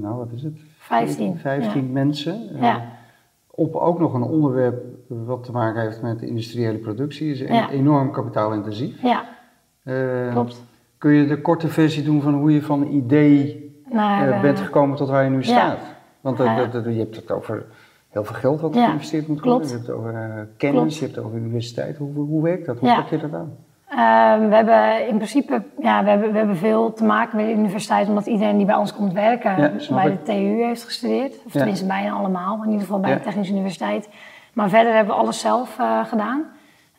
nou 0.00 0.16
wat 0.16 0.32
is 0.34 0.42
het? 0.42 0.60
15. 0.78 1.38
15 1.38 1.86
ja. 1.86 1.92
mensen. 1.92 2.48
Ja. 2.60 2.95
Op 3.56 3.74
ook 3.74 3.98
nog 3.98 4.14
een 4.14 4.22
onderwerp 4.22 4.84
wat 5.08 5.44
te 5.44 5.52
maken 5.52 5.80
heeft 5.82 6.02
met 6.02 6.22
industriële 6.22 6.78
productie. 6.78 7.30
Is 7.30 7.38
Ja. 7.40 7.70
enorm 7.70 8.10
kapitaalintensief. 8.10 9.02
Ja, 9.02 9.24
Eh, 9.82 10.30
klopt. 10.32 10.64
Kun 10.98 11.12
je 11.12 11.26
de 11.26 11.40
korte 11.40 11.68
versie 11.68 12.02
doen 12.02 12.22
van 12.22 12.34
hoe 12.34 12.52
je 12.52 12.62
van 12.62 12.82
idee 12.86 13.64
eh, 13.92 14.28
eh, 14.28 14.40
bent 14.40 14.60
gekomen 14.60 14.96
tot 14.96 15.08
waar 15.08 15.24
je 15.24 15.30
nu 15.30 15.36
ja. 15.36 15.42
staat? 15.42 15.78
Want 16.20 16.38
je 16.38 16.44
hebt 16.44 17.16
het 17.16 17.30
over 17.30 17.64
heel 18.08 18.24
veel 18.24 18.34
geld 18.36 18.60
wat 18.60 18.72
geïnvesteerd 18.76 19.26
moet 19.28 19.40
klopt. 19.40 19.70
worden. 19.70 19.70
Je 19.70 19.74
hebt 19.74 19.86
het 19.86 19.96
over 19.96 20.48
kennis, 20.56 20.80
Klopt. 20.80 20.94
je 20.94 21.00
hebt 21.04 21.16
het 21.16 21.24
over 21.24 21.38
universiteit. 21.38 21.96
Hoe, 21.96 22.12
hoe 22.14 22.42
werkt 22.42 22.66
dat? 22.66 22.78
Hoe 22.78 22.94
pak 22.94 23.08
je 23.08 23.18
dat 23.18 23.32
aan? 23.32 23.52
Ehm, 23.96 24.48
we 24.48 24.54
hebben 24.54 25.08
in 25.08 25.16
principe 25.16 25.62
ja, 25.78 26.04
we 26.04 26.10
hebben, 26.10 26.32
we 26.32 26.38
hebben 26.38 26.56
veel 26.56 26.92
te 26.92 27.04
maken 27.04 27.36
met 27.36 27.46
de 27.46 27.52
universiteit, 27.52 28.08
omdat 28.08 28.26
iedereen 28.26 28.56
die 28.56 28.66
bij 28.66 28.74
ons 28.74 28.94
komt 28.94 29.12
werken 29.12 29.50
Ja, 29.78 29.94
bij 29.94 30.10
de 30.10 30.22
TU 30.22 30.62
heeft 30.64 30.84
gestudeerd. 30.84 31.32
Of 31.46 31.52
Ja. 31.52 31.58
tenminste 31.58 31.86
bijna 31.86 32.10
allemaal, 32.10 32.58
in 32.62 32.64
ieder 32.70 32.80
geval 32.80 33.00
bij 33.00 33.10
Ja. 33.10 33.16
de 33.16 33.22
Technische 33.22 33.52
Universiteit. 33.52 34.08
Maar 34.52 34.68
verder 34.68 34.94
hebben 34.94 35.14
we 35.14 35.20
alles 35.20 35.40
zelf 35.40 35.78
eh, 35.78 36.04
gedaan. 36.04 36.44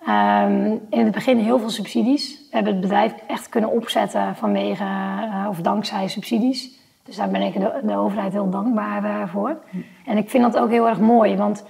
Ehm, 0.06 0.76
in 0.90 1.04
het 1.06 1.12
begin 1.14 1.38
heel 1.38 1.60
veel 1.60 1.70
subsidies. 1.70 2.40
We 2.40 2.56
hebben 2.56 2.72
het 2.74 2.82
bedrijf 2.82 3.14
echt 3.28 3.50
kunnen 3.50 3.72
opzetten 3.72 4.36
vanwege 4.36 4.84
eh, 4.84 5.46
of 5.50 5.62
dankzij 5.62 6.08
subsidies. 6.08 6.80
Dus 7.04 7.16
daar 7.16 7.30
ben 7.30 7.42
ik 7.42 7.54
de, 7.54 7.80
de 7.84 7.96
overheid 7.96 8.34
heel 8.34 8.50
dankbaar 8.50 9.04
eh, 9.04 9.28
voor. 9.28 9.58
En 10.06 10.18
ik 10.18 10.30
vind 10.30 10.44
dat 10.44 10.58
ook 10.58 10.70
heel 10.70 10.88
erg 10.88 11.00
mooi, 11.00 11.36
want 11.38 11.66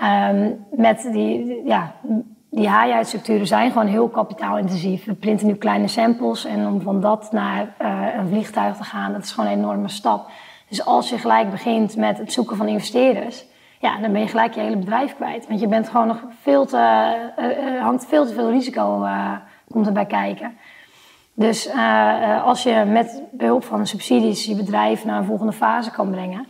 ehm, 0.00 0.50
met 0.70 1.08
die, 1.12 1.62
ja, 1.64 1.92
die 2.50 2.68
haai-uitstructuren 2.68 3.46
zijn 3.46 3.70
gewoon 3.70 3.86
heel 3.86 4.08
kapitaalintensief. 4.08 5.04
We 5.04 5.14
printen 5.14 5.46
nu 5.46 5.54
kleine 5.54 5.88
samples 5.88 6.44
en 6.44 6.66
om 6.66 6.80
van 6.80 7.00
dat 7.00 7.32
naar 7.32 7.74
eh, 7.78 8.04
een 8.16 8.28
vliegtuig 8.28 8.76
te 8.76 8.84
gaan, 8.84 9.12
dat 9.12 9.22
is 9.22 9.32
gewoon 9.32 9.50
een 9.50 9.58
enorme 9.58 9.88
stap. 9.88 10.30
Dus 10.68 10.84
als 10.84 11.08
je 11.08 11.18
gelijk 11.18 11.50
begint 11.50 11.96
met 11.96 12.18
het 12.18 12.32
zoeken 12.32 12.56
van 12.56 12.68
investeerders, 12.68 13.44
ja, 13.80 13.98
dan 13.98 14.12
ben 14.12 14.20
je 14.20 14.28
gelijk 14.28 14.54
je 14.54 14.60
hele 14.60 14.76
bedrijf 14.76 15.14
kwijt. 15.14 15.46
Want 15.48 15.60
je 15.60 15.68
bent 15.68 15.88
gewoon 15.88 16.06
nog 16.06 16.22
veel 16.40 16.66
te, 16.66 16.76
eh, 17.36 17.76
eh, 17.76 17.82
hangt 17.82 18.06
veel 18.06 18.26
te 18.26 18.32
veel 18.32 18.50
risico 18.50 19.06
komt 19.70 19.86
erbij 19.86 20.06
kijken. 20.06 20.58
Dus 21.34 21.70
als 22.44 22.62
je 22.62 22.84
met 22.86 23.22
behulp 23.30 23.64
van 23.64 23.86
subsidies 23.86 24.44
je 24.44 24.56
bedrijf 24.56 25.04
naar 25.04 25.18
een 25.18 25.24
volgende 25.24 25.52
fase 25.52 25.90
kan 25.90 26.10
brengen, 26.10 26.46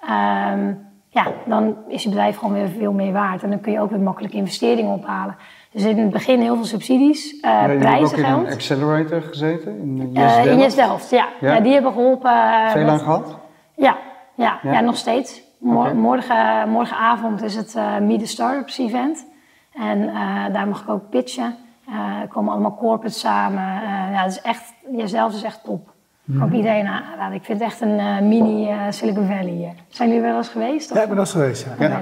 ehm, 0.00 0.72
ja, 1.14 1.26
dan 1.46 1.76
is 1.88 2.02
je 2.02 2.08
bedrijf 2.08 2.36
gewoon 2.36 2.54
weer 2.54 2.68
veel 2.68 2.92
meer 2.92 3.12
waard. 3.12 3.42
En 3.42 3.50
dan 3.50 3.60
kun 3.60 3.72
je 3.72 3.80
ook 3.80 3.90
weer 3.90 4.00
makkelijk 4.00 4.34
investeringen 4.34 4.92
ophalen. 4.94 5.36
Dus 5.70 5.84
in 5.84 5.98
het 5.98 6.10
begin 6.10 6.40
heel 6.40 6.54
veel 6.54 6.64
subsidies, 6.64 7.40
eh 7.40 7.50
Ja, 7.50 7.94
je 7.94 8.04
ook 8.04 8.12
in 8.12 8.24
een 8.24 8.46
accelerator 8.46 9.22
gezeten, 9.22 9.78
in 9.80 10.10
Eh, 10.14 10.22
Yes 10.22 10.36
in 10.36 10.44
Delft. 10.44 10.60
Yes 10.62 10.74
Delft, 10.74 11.10
ja. 11.10 11.26
Ja. 11.40 11.54
ja. 11.54 11.60
Die 11.60 11.72
hebben 11.72 11.92
geholpen. 11.92 12.30
eh, 12.30 12.68
Veel 12.70 12.88
aan 12.88 12.98
gehad? 12.98 13.38
ja, 13.76 13.96
ja, 14.34 14.58
Ja? 14.62 14.80
nog 14.80 14.96
steeds. 14.96 15.42
Morgen, 15.58 16.68
morgenavond 16.68 17.42
is 17.42 17.56
het 17.56 17.74
eh 17.74 17.98
Meet 17.98 18.18
the 18.18 18.26
Startups 18.26 18.78
event. 18.78 19.26
En 19.72 20.08
eh, 20.08 20.14
daar 20.52 20.68
mag 20.68 20.82
ik 20.82 20.88
ook 20.88 21.10
pitchen. 21.10 21.56
Eh, 21.88 22.20
er 22.20 22.28
komen 22.28 22.52
allemaal 22.52 22.76
corporates 22.76 23.20
samen. 23.20 23.62
Eh, 23.62 24.12
ja, 24.12 24.22
het 24.22 24.30
is 24.30 24.40
echt, 24.42 24.72
jezelf 24.96 25.32
is 25.34 25.42
echt 25.42 25.64
top. 25.64 25.93
Kan 26.26 26.36
Mhm. 26.36 26.46
ik 26.48 26.52
iedereen 26.54 26.86
aanraden. 26.86 27.34
Ik 27.36 27.44
vind 27.44 27.58
het 27.60 27.68
echt 27.68 27.80
een 27.80 27.98
eh, 27.98 28.20
mini 28.20 28.68
eh, 28.68 28.76
Silicon 28.90 29.26
Valley 29.26 29.50
hier. 29.52 29.72
Zijn 29.88 30.08
jullie 30.08 30.22
wel 30.24 30.36
eens 30.36 30.48
geweest? 30.48 30.90
of- 30.90 30.96
Ja, 30.96 31.02
ik 31.02 31.08
ben 31.08 31.16
dat 31.16 31.28
geweest, 31.30 31.66
ja. 31.78 31.86
Ja. 31.88 32.00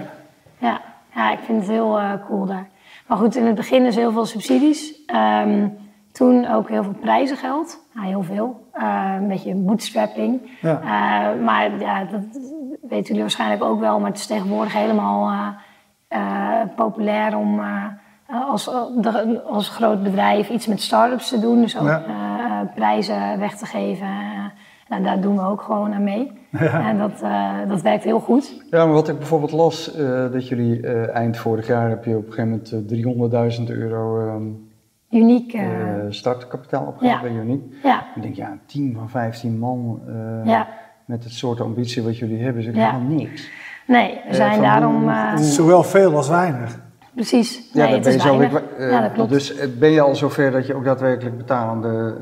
Ja, 0.58 0.80
ja, 1.14 1.32
ik 1.32 1.38
vind 1.44 1.61
het 1.61 1.70
heel 1.70 1.98
eh, 1.98 2.11
cool 2.26 2.46
daar. 2.46 2.66
Maar 3.06 3.18
goed, 3.18 3.37
in 3.37 3.46
het 3.46 3.54
begin 3.54 3.85
is 3.85 3.96
heel 3.96 4.12
veel 4.12 4.24
subsidies. 4.26 5.04
Ehm, 5.06 5.68
toen 6.12 6.46
ook 6.46 6.68
heel 6.68 6.82
veel 6.82 6.94
prijzengeld. 7.00 7.78
Nou, 7.94 8.06
heel 8.06 8.22
veel. 8.22 8.66
Eh, 8.72 9.12
een 9.16 9.28
beetje 9.28 9.54
bootstrapping. 9.54 10.40
Ja. 10.61 10.80
Eh, 10.80 11.44
maar 11.44 11.78
ja, 11.78 12.04
dat 12.04 12.20
weten 12.82 13.04
jullie 13.06 13.20
waarschijnlijk 13.20 13.64
ook 13.64 13.80
wel. 13.80 13.98
Maar 14.00 14.08
het 14.11 14.18
is 14.18 14.26
tegenwoordig 14.26 14.72
helemaal 14.72 15.30
eh, 15.30 15.48
eh, 16.08 16.68
populair 16.76 17.37
om 17.37 17.61
eh, 17.61 17.85
als, 18.50 18.64
de- 18.96 19.42
als 19.50 19.68
groot 19.68 20.02
bedrijf 20.02 20.48
iets 20.48 20.66
met 20.66 20.80
start-ups 20.80 21.28
te 21.28 21.40
doen. 21.40 21.61
Dus 21.61 21.78
ook 21.78 21.87
Ja. 21.87 22.02
Prijzen 22.74 23.38
weg 23.38 23.56
te 23.56 23.66
geven. 23.66 24.06
Eh, 24.06 24.44
nou, 24.88 25.02
daar 25.02 25.20
doen 25.20 25.37
we 25.37 25.42
ook 25.42 25.62
gewoon 25.62 25.92
aan 25.92 26.04
mee. 26.04 26.32
En 26.88 26.98
dat, 26.98 27.22
eh, 27.22 27.50
dat 27.68 27.82
werkt 27.82 28.04
heel 28.04 28.20
goed. 28.20 28.62
Ja, 28.70 28.85
maar 28.85 28.94
wat 28.94 29.08
ik 29.08 29.18
bijvoorbeeld 29.18 29.52
las, 29.52 29.94
eh, 29.94 30.32
dat 30.32 30.48
jullie 30.48 30.80
eh, 30.87 31.14
eind 31.16 31.37
vorig 31.37 31.66
jaar 31.66 31.88
heb 31.88 32.04
je 32.04 32.16
op 32.16 32.26
een 32.26 32.32
gegeven 32.32 32.62
moment 32.88 33.30
eh, 33.32 33.58
300.000 33.58 33.64
euro 33.78 34.26
ehm, 34.28 34.42
Uniek. 35.11 35.58
startkapitaal 36.08 36.87
opgehaald 36.87 37.22
ja. 37.22 37.28
bij 37.28 37.38
Uniek. 37.40 37.62
ja, 37.82 38.04
Ik 38.14 38.22
denk, 38.22 38.35
ja, 38.35 38.50
een 38.50 38.61
team 38.66 38.94
van 38.94 39.11
15 39.11 39.58
man 39.58 40.00
eh, 40.06 40.46
ja. 40.50 40.68
met 41.04 41.24
het 41.24 41.32
soort 41.32 41.61
ambitie 41.61 42.02
wat 42.02 42.18
jullie 42.18 42.42
hebben, 42.42 42.62
is 42.62 42.66
helemaal 42.68 43.00
niks. 43.00 43.50
Nee, 43.87 44.20
we 44.28 44.35
zijn 44.35 44.61
daarom... 44.61 45.02
hoe- 45.02 45.11
eh, 45.11 45.35
hoe- 45.35 45.44
Zowel 45.44 45.82
veel 45.82 46.16
als 46.16 46.28
weinig. 46.28 46.80
Precies. 47.14 47.70
Ja, 47.72 47.85
nee, 47.85 47.94
het 47.94 48.03
ben 48.03 48.12
je 48.12 48.18
zo 48.20 48.38
weer- 48.38 48.62
eh, 48.79 48.90
ja, 48.90 49.01
dat 49.01 49.12
klopt. 49.12 49.31
Dus 49.31 49.55
eh, 49.57 49.68
ben 49.79 49.90
je 49.90 50.01
al 50.01 50.14
zover 50.14 50.51
dat 50.51 50.66
je 50.66 50.75
ook 50.75 50.85
daadwerkelijk 50.85 51.37
betalende, 51.37 52.14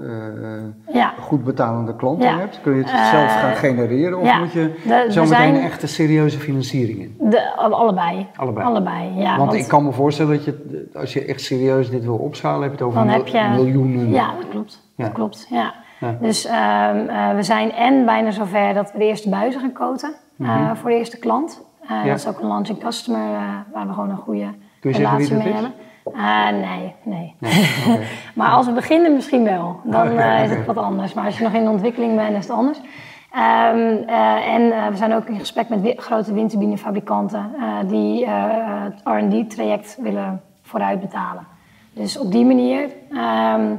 eh, 0.87 0.95
ja. 0.95 1.13
goed 1.21 1.45
betalende 1.45 1.97
klanten 1.97 2.29
Ja. 2.29 2.39
hebt? 2.39 2.61
Kun 2.63 2.73
je 2.75 2.79
het 2.83 2.89
zelf 2.89 3.33
gaan 3.41 3.55
genereren 3.57 4.19
of 4.19 4.25
ja. 4.27 4.39
moet 4.39 4.53
je 4.53 4.73
De- 4.87 5.07
zo 5.13 5.21
meteen 5.23 5.29
zijn- 5.55 5.57
echte 5.57 5.87
serieuze 5.87 6.39
financiering 6.39 6.99
in? 6.99 7.17
De, 7.31 7.57
allebei. 7.57 8.27
Allebei. 8.37 8.67
Allebei, 8.67 9.15
ja. 9.17 9.37
want, 9.37 9.53
ik 9.55 9.69
kan 9.69 9.85
me 9.85 9.93
voorstellen 9.93 10.33
dat 10.37 10.45
je, 10.45 10.89
als 10.95 11.13
je 11.13 11.25
echt 11.25 11.41
serieus 11.41 11.91
dit 11.91 12.05
wil 12.05 12.17
opschalen, 12.17 12.63
heb 12.63 12.71
je 12.71 12.77
het 12.77 12.87
over 12.87 13.05
mil- 13.05 13.15
heb 13.15 13.27
je- 13.27 13.49
miljoenen. 13.55 14.11
Ja, 14.11 14.35
dat 14.41 14.49
klopt. 14.49 14.81
Dat 14.97 15.13
klopt, 15.13 15.47
ja. 15.51 15.75
Dus 16.21 16.45
ehm, 16.47 17.09
eh, 17.09 17.35
we 17.35 17.43
zijn 17.43 17.73
en 17.73 18.05
bijna 18.05 18.31
zover 18.31 18.75
dat 18.75 18.93
we 18.93 18.99
de 18.99 19.05
eerste 19.05 19.29
buizen 19.29 19.61
gaan 19.61 19.73
koten 19.73 20.13
eh, 20.39 20.71
voor 20.75 20.91
de 20.91 20.97
eerste 20.97 21.19
klant. 21.19 21.63
Eh. 21.91 21.97
Ja. 22.05 22.05
Dat 22.11 22.19
is 22.19 22.27
ook 22.27 22.41
een 22.41 22.49
launching 22.49 22.79
customer 22.79 23.35
eh, 23.35 23.43
waar 23.73 23.87
we 23.87 23.93
gewoon 23.93 24.11
een 24.11 24.17
goede 24.17 24.47
relatie 24.99 25.35
mee 25.37 25.53
hebben. 25.53 25.73
Eh, 26.15 26.69
nee, 26.71 26.95
nee. 27.03 27.35
Oké. 27.41 27.99
maar 28.39 28.51
als 28.51 28.67
we 28.67 28.73
beginnen 28.73 29.15
misschien 29.15 29.45
wel. 29.45 29.81
Dan 29.85 30.07
eh, 30.19 30.45
is 30.45 30.51
het 30.51 30.67
wat 30.67 30.77
anders. 30.77 31.13
Maar 31.15 31.25
als 31.25 31.39
je 31.39 31.45
nog 31.45 31.53
in 31.53 31.65
de 31.65 31.71
ontwikkeling 31.71 32.17
bent, 32.17 32.37
is 32.37 32.47
het 32.49 32.57
anders. 32.57 32.81
Ehm, 33.33 33.97
eh, 34.07 34.55
en 34.55 34.91
we 34.91 34.97
zijn 34.97 35.15
ook 35.15 35.25
in 35.29 35.39
gesprek 35.39 35.69
met 35.69 35.81
wi- 35.81 35.95
grote 35.97 36.33
windturbinefabrikanten 36.33 37.51
die 37.87 38.27
het 38.29 39.01
R&D-traject 39.05 39.99
willen 40.01 40.41
vooruit 40.63 41.01
betalen. 41.01 41.47
Dus 41.93 42.19
op 42.19 42.33
die 42.33 42.45
manier. 42.45 42.89
ehm, 43.13 43.75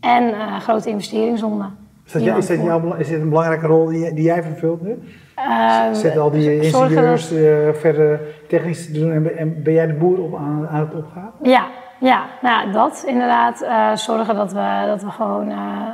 en 0.00 0.34
grote 0.60 0.90
investeringsronden. 0.90 1.76
Is 2.06 2.12
dat, 2.12 2.20
Die 2.20 2.30
jou- 2.30 2.38
is, 2.42 2.46
dat 2.46 2.56
we 2.56 2.62
jouw, 2.62 2.80
bela- 2.80 2.96
is 2.96 3.08
dit 3.08 3.20
een 3.20 3.28
belangrijke 3.28 3.66
rol 3.66 3.86
die, 3.86 4.14
die 4.14 4.24
jij 4.24 4.42
vervult 4.42 4.82
nu? 4.82 5.02
Eh, 5.34 5.82
Zitten 5.92 6.20
al 6.22 6.30
die 6.30 6.60
ingenieurs 6.60 7.32
eh, 7.32 7.68
verder 7.72 8.20
technisch 8.48 8.86
te 8.86 8.92
doen 8.92 9.12
en, 9.12 9.22
ben- 9.22 9.36
en 9.36 9.62
ben 9.62 9.72
jij 9.72 9.86
de 9.86 9.92
boer 9.94 10.18
op, 10.18 10.34
aan, 10.36 10.68
aan 10.68 10.80
het 10.80 10.94
opgaan? 10.94 11.30
Ja, 11.42 11.66
ja 12.00 12.24
nou, 12.42 12.72
dat 12.72 13.04
inderdaad. 13.06 13.60
eh, 13.62 13.94
zorgen 13.94 14.34
dat 14.34 14.52
we, 14.52 14.84
dat 14.86 15.02
we 15.02 15.10
gewoon 15.10 15.52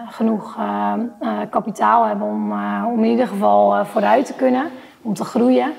genoeg 0.08 0.58
kapitaal 1.50 2.06
hebben 2.06 2.26
om, 2.26 2.52
om 2.86 2.98
in 3.04 3.10
ieder 3.10 3.26
geval 3.26 3.84
vooruit 3.84 4.26
te 4.26 4.34
kunnen, 4.34 4.64
om 5.02 5.14
te 5.14 5.24
groeien. 5.24 5.72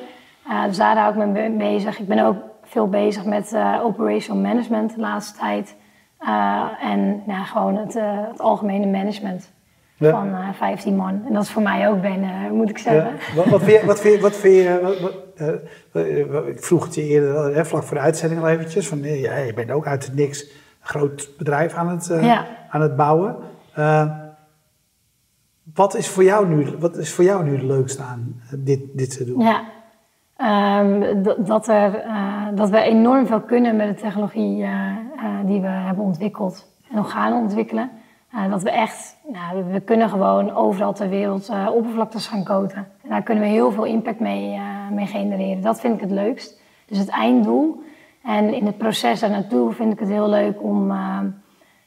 Dus 0.68 0.78
daar 0.78 0.98
hou 0.98 1.10
ik 1.12 1.26
me 1.28 1.32
be- 1.32 1.56
bezig. 1.58 2.00
Ik 2.00 2.08
ben 2.08 2.26
ook 2.26 2.36
veel 2.64 2.88
bezig 2.90 3.26
met 3.26 3.56
operational 3.84 4.42
management 4.42 4.96
de 4.96 5.02
laatste 5.02 5.40
tijd. 5.40 5.76
En 6.82 7.24
ja, 7.28 7.44
gewoon 7.44 7.76
het, 7.78 7.94
het 8.30 8.42
algemene 8.42 8.86
management 8.86 9.52
Ja. 10.04 10.12
van 10.12 10.28
eh 10.34 10.54
15 10.54 10.96
man. 10.96 11.22
En 11.28 11.34
dat 11.34 11.44
is 11.44 11.50
voor 11.52 11.62
mij 11.62 11.90
ook 11.90 12.02
bijna, 12.02 12.48
moet 12.52 12.70
ik 12.70 12.78
zeggen. 12.78 13.12
Ja. 13.12 13.36
Wat, 13.36 13.46
wat 13.46 13.64
vind 13.64 13.82
je, 13.82 13.88
wat 13.88 14.00
vind 14.02 14.16
je, 14.16 14.22
wat 14.22 14.36
vind 14.36 14.54
je 14.56 14.80
wat, 14.82 15.00
wat, 15.00 15.14
eh, 15.94 16.20
eh, 16.22 16.48
ik 16.48 16.64
vroeg 16.64 16.84
het 16.86 16.96
je 16.96 17.04
eerder, 17.04 17.56
hè, 17.56 17.66
vlak 17.66 17.84
voor 17.84 17.98
de 17.98 18.04
uitzending 18.04 18.42
al 18.42 18.48
eventjes, 18.50 18.88
van 18.88 19.04
eh, 19.04 19.22
ja, 19.22 19.38
je 19.38 19.54
bent 19.54 19.72
ook 19.72 19.88
uit 19.88 20.06
het 20.06 20.16
niks 20.16 20.42
een 20.44 20.50
groot 20.82 21.30
bedrijf 21.38 21.74
aan 21.74 21.90
het, 21.90 22.10
eh, 22.10 22.24
Ja. 22.26 22.46
aan 22.70 22.82
het 22.82 22.96
bouwen. 22.96 23.36
Eh, 23.74 24.12
wat, 25.76 25.96
is 25.96 26.08
voor 26.10 26.24
jou 26.24 26.48
nu, 26.48 26.66
wat 26.80 26.98
is 26.98 27.14
voor 27.14 27.24
jou 27.24 27.44
nu 27.44 27.52
het 27.52 27.64
leukste 27.64 28.02
aan 28.04 28.42
eh, 28.52 28.58
dit, 28.60 28.80
dit 28.94 29.18
te 29.18 29.26
doen? 29.26 29.40
Ja, 29.42 29.64
Ehm, 30.38 31.24
dat- 31.46 31.68
er, 31.68 31.96
eh, 31.96 32.46
dat 32.56 32.70
we 32.70 32.80
enorm 32.82 33.28
veel 33.28 33.42
kunnen 33.42 33.76
met 33.76 33.88
de 33.88 34.02
technologie 34.02 34.64
eh, 34.64 34.70
eh, 34.70 35.46
die 35.46 35.62
we 35.62 35.68
hebben 35.68 36.04
ontwikkeld 36.04 36.68
en 36.90 36.96
nog 36.96 37.12
gaan 37.12 37.34
ontwikkelen. 37.34 37.90
Eh, 38.34 38.50
dat 38.50 38.64
we 38.64 38.72
echt, 38.72 39.18
nou, 39.28 39.64
we 39.72 39.80
kunnen 39.80 40.10
gewoon 40.10 40.56
overal 40.56 40.94
ter 40.94 41.10
wereld 41.10 41.50
eh, 41.50 41.68
oppervlaktes 41.74 42.28
gaan 42.28 42.44
coaten. 42.44 42.88
En 43.04 43.10
daar 43.10 43.24
kunnen 43.24 43.44
we 43.44 43.50
heel 43.50 43.72
veel 43.72 43.86
impact 43.86 44.20
mee, 44.20 44.54
eh, 44.54 44.62
mee 44.92 45.06
genereren. 45.06 45.62
Dat 45.62 45.80
vind 45.80 45.96
ik 45.96 46.02
het 46.02 46.12
leukst. 46.12 46.62
Dus 46.86 46.98
het 46.98 47.10
einddoel. 47.10 47.84
En 48.24 48.54
in 48.54 48.66
het 48.66 48.78
proces 48.78 49.20
daar 49.20 49.30
naartoe 49.30 49.72
vind 49.72 49.94
ik 49.94 50.00
het 50.00 50.10
heel 50.10 50.30
leuk 50.30 50.64
om 50.64 50.92
uh, 50.92 51.20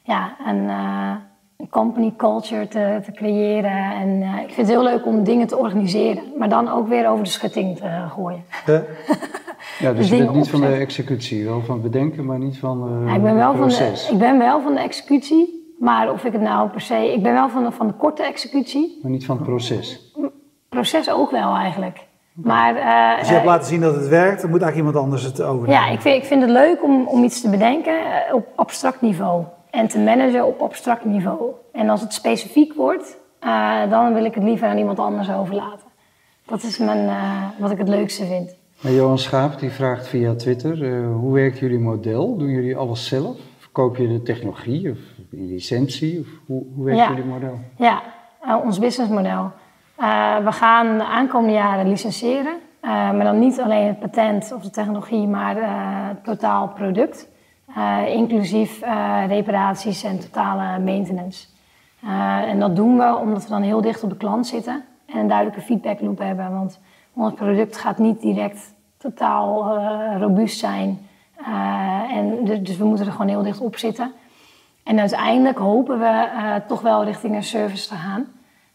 ja, 0.03 0.35
een, 0.45 0.63
uh, 0.63 1.11
een, 1.57 1.69
company 1.69 2.13
culture 2.17 2.67
te, 2.67 2.99
te 3.03 3.11
creëren. 3.11 3.93
En 3.93 4.07
uh, 4.07 4.41
ik 4.41 4.53
vind 4.53 4.67
het 4.67 4.67
heel 4.67 4.83
leuk 4.83 5.05
om 5.05 5.23
dingen 5.23 5.47
te 5.47 5.57
organiseren, 5.57 6.23
maar 6.37 6.49
dan 6.49 6.69
ook 6.69 6.87
weer 6.87 7.09
over 7.09 7.23
de 7.23 7.29
schutting 7.29 7.77
te 7.77 8.05
gooien. 8.09 8.43
Ja, 9.79 9.93
dus 9.93 10.09
je 10.09 10.17
bent 10.17 10.33
niet 10.33 10.49
van 10.49 10.61
de 10.61 10.67
executie, 10.67 11.45
wel 11.45 11.61
van 11.61 11.81
bedenken, 11.81 12.25
maar 12.25 12.39
niet 12.39 12.57
van 12.57 13.03
ja, 13.05 13.13
ik 13.13 13.21
ben 13.21 13.35
wel 13.35 13.53
proces. 13.53 14.05
Van 14.05 14.17
de, 14.17 14.23
ik 14.23 14.29
ben 14.29 14.37
wel 14.39 14.61
van 14.61 14.73
de 14.73 14.79
executie, 14.79 15.56
maar 15.77 16.11
of 16.11 16.23
ik 16.23 16.31
het 16.31 16.41
nou 16.41 16.69
per 16.69 16.81
se... 16.81 17.13
Ik 17.13 17.23
ben 17.23 17.33
wel 17.33 17.49
van 17.49 17.63
de, 17.63 17.71
van 17.71 17.87
de 17.87 17.93
korte 17.93 18.23
executie. 18.23 18.99
Maar 19.01 19.11
niet 19.11 19.25
van 19.25 19.35
het 19.35 19.45
proces? 19.45 20.13
Proces 20.69 21.11
ook 21.11 21.31
wel 21.31 21.55
eigenlijk. 21.55 22.05
Maar, 22.33 22.75
uh, 22.75 23.19
dus 23.19 23.27
je 23.27 23.33
hebt 23.33 23.45
laten 23.45 23.67
zien 23.67 23.81
dat 23.81 23.95
het 23.95 24.07
werkt, 24.07 24.41
dan 24.41 24.49
moet 24.49 24.61
eigenlijk 24.61 24.75
iemand 24.75 25.05
anders 25.05 25.23
het 25.23 25.41
overnemen. 25.41 25.81
Ja, 25.81 25.89
ik 25.89 26.01
vind, 26.01 26.15
ik 26.15 26.23
vind 26.23 26.41
het 26.41 26.51
leuk 26.51 26.83
om, 26.83 27.07
om 27.07 27.23
iets 27.23 27.41
te 27.41 27.49
bedenken 27.49 27.93
op 28.31 28.47
abstract 28.55 29.01
niveau. 29.01 29.43
En 29.69 29.87
te 29.87 29.99
managen 29.99 30.45
op 30.45 30.59
abstract 30.59 31.05
niveau. 31.05 31.51
En 31.71 31.89
als 31.89 32.01
het 32.01 32.13
specifiek 32.13 32.73
wordt, 32.73 33.17
uh, 33.43 33.89
dan 33.89 34.13
wil 34.13 34.25
ik 34.25 34.33
het 34.33 34.43
liever 34.43 34.67
aan 34.67 34.77
iemand 34.77 34.99
anders 34.99 35.31
overlaten. 35.31 35.87
Dat 36.45 36.63
is 36.63 36.77
mijn, 36.77 37.05
uh, 37.05 37.43
wat 37.57 37.71
ik 37.71 37.77
het 37.77 37.89
leukste 37.89 38.25
vind. 38.25 38.55
Maar 38.81 38.91
Johan 38.91 39.17
Schaap 39.17 39.59
die 39.59 39.71
vraagt 39.71 40.07
via 40.07 40.35
Twitter, 40.35 41.03
hoe 41.03 41.33
werkt 41.33 41.59
jullie 41.59 41.79
model? 41.79 42.37
Doen 42.37 42.49
jullie 42.49 42.75
alles 42.75 43.07
zelf? 43.07 43.37
Verkoop 43.57 43.97
je 43.97 44.07
de 44.07 44.21
technologie 44.21 44.91
of 44.91 44.97
licentie? 45.29 46.19
Of 46.19 46.27
hoe, 46.45 46.63
hoe 46.75 46.85
werkt 46.85 46.99
ja. 46.99 47.09
jullie 47.09 47.25
model? 47.25 47.59
Ja, 47.77 48.01
ons 48.63 48.79
businessmodel. 48.79 49.51
Uh, 49.99 50.37
we 50.37 50.51
gaan 50.51 50.97
de 50.97 51.05
aankomende 51.05 51.53
jaren 51.53 51.89
licentiëren, 51.89 52.53
uh, 52.81 52.91
maar 52.91 53.23
dan 53.23 53.39
niet 53.39 53.59
alleen 53.59 53.87
het 53.87 53.99
patent 53.99 54.51
of 54.53 54.61
de 54.61 54.69
technologie, 54.69 55.27
maar 55.27 55.55
het 56.07 56.23
totaal 56.23 56.67
product, 56.67 57.27
inclusief 58.07 58.79
reparaties 59.27 60.03
en 60.03 60.19
totale 60.19 60.79
maintenance. 60.79 61.47
en 62.47 62.59
dat 62.59 62.75
doen 62.75 62.97
we 62.97 63.15
omdat 63.15 63.43
we 63.43 63.49
dan 63.49 63.61
heel 63.61 63.81
dicht 63.81 64.03
op 64.03 64.09
de 64.09 64.17
klant 64.17 64.47
zitten 64.47 64.83
en 65.05 65.19
een 65.19 65.27
duidelijke 65.27 65.61
feedback 65.61 66.01
loop 66.01 66.19
hebben, 66.19 66.51
want 66.51 66.79
ons 67.13 67.33
product 67.33 67.77
gaat 67.77 67.97
niet 67.97 68.21
direct 68.21 68.73
totaal 68.97 69.77
robuust 70.19 70.59
zijn. 70.59 70.99
en 72.09 72.45
dus, 72.45 72.61
dus, 72.61 72.77
we 72.77 72.85
moeten 72.85 73.05
er 73.05 73.11
gewoon 73.11 73.27
heel 73.27 73.43
dicht 73.43 73.59
op 73.59 73.77
zitten. 73.77 74.11
En 74.87 74.99
uiteindelijk 74.99 75.57
hopen 75.57 75.99
we 75.99 76.27
toch 76.67 76.81
wel 76.81 77.03
richting 77.03 77.35
een 77.35 77.43
service 77.43 77.87
te 77.87 77.95
gaan. 77.95 78.25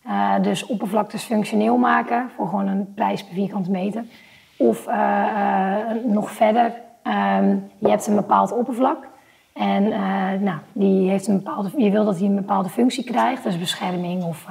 Uh, 0.07 0.35
dus 0.43 0.67
oppervlaktes 0.67 1.23
functioneel 1.25 1.77
maken 1.77 2.31
voor 2.37 2.49
gewoon 2.49 2.67
een 2.67 2.93
prijs 2.95 3.25
per 3.25 3.35
vierkante 3.35 3.71
meter. 3.71 4.05
Of 4.57 4.89
uh, 4.89 5.75
nog 6.05 6.31
verder, 6.31 6.65
um, 6.65 7.71
je 7.79 7.89
hebt 7.89 8.07
een 8.07 8.15
bepaald 8.15 8.53
oppervlak. 8.53 9.09
En 9.53 9.89
nou, 10.43 10.59
die 10.73 11.11
heeft 11.11 11.27
een 11.27 11.43
bepaalde, 11.43 11.71
je 11.77 11.91
wil 11.91 12.05
dat 12.05 12.19
hij 12.19 12.27
een 12.27 12.35
bepaalde 12.35 12.69
functie 12.69 13.05
krijgt, 13.05 13.43
dus 13.43 13.59
bescherming 13.59 14.25
of 14.25 14.47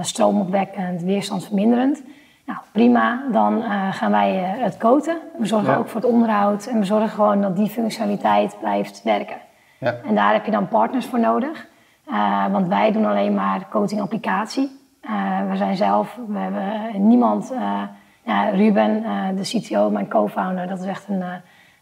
stroomopwekkend, 0.00 1.02
weerstandsverminderend. 1.02 2.02
Nou, 2.46 2.58
prima, 2.72 3.22
dan 3.32 3.62
gaan 3.92 4.10
wij 4.10 4.32
het 4.36 4.76
coaten. 4.76 5.18
We 5.38 5.46
zorgen 5.46 5.70
Ja. 5.72 5.76
ook 5.78 5.88
voor 5.88 6.00
het 6.00 6.10
onderhoud 6.10 6.66
en 6.66 6.78
we 6.78 6.84
zorgen 6.84 7.08
gewoon 7.08 7.40
dat 7.40 7.56
die 7.56 7.68
functionaliteit 7.68 8.56
blijft 8.60 9.02
werken. 9.02 9.36
Ja. 9.78 9.94
En 10.04 10.14
daar 10.14 10.32
heb 10.32 10.44
je 10.44 10.50
dan 10.50 10.68
partners 10.68 11.06
voor 11.06 11.20
nodig. 11.20 11.66
Uh, 12.10 12.46
want 12.52 12.68
wij 12.68 12.92
doen 12.92 13.04
alleen 13.06 13.34
maar 13.34 13.66
coating 13.70 14.00
applicatie. 14.00 14.70
Uh, 15.02 15.50
we 15.50 15.56
zijn 15.56 15.76
zelf, 15.76 16.18
we 16.28 16.38
hebben 16.38 17.08
niemand. 17.08 17.52
Uh, 17.52 17.82
ja, 18.24 18.48
Ruben, 18.48 19.02
de 19.36 19.42
CTO, 19.42 19.90
mijn 19.90 20.08
co-founder, 20.08 20.66
dat 20.66 20.80
is 20.80 20.86
echt 20.86 21.08
een, 21.08 21.22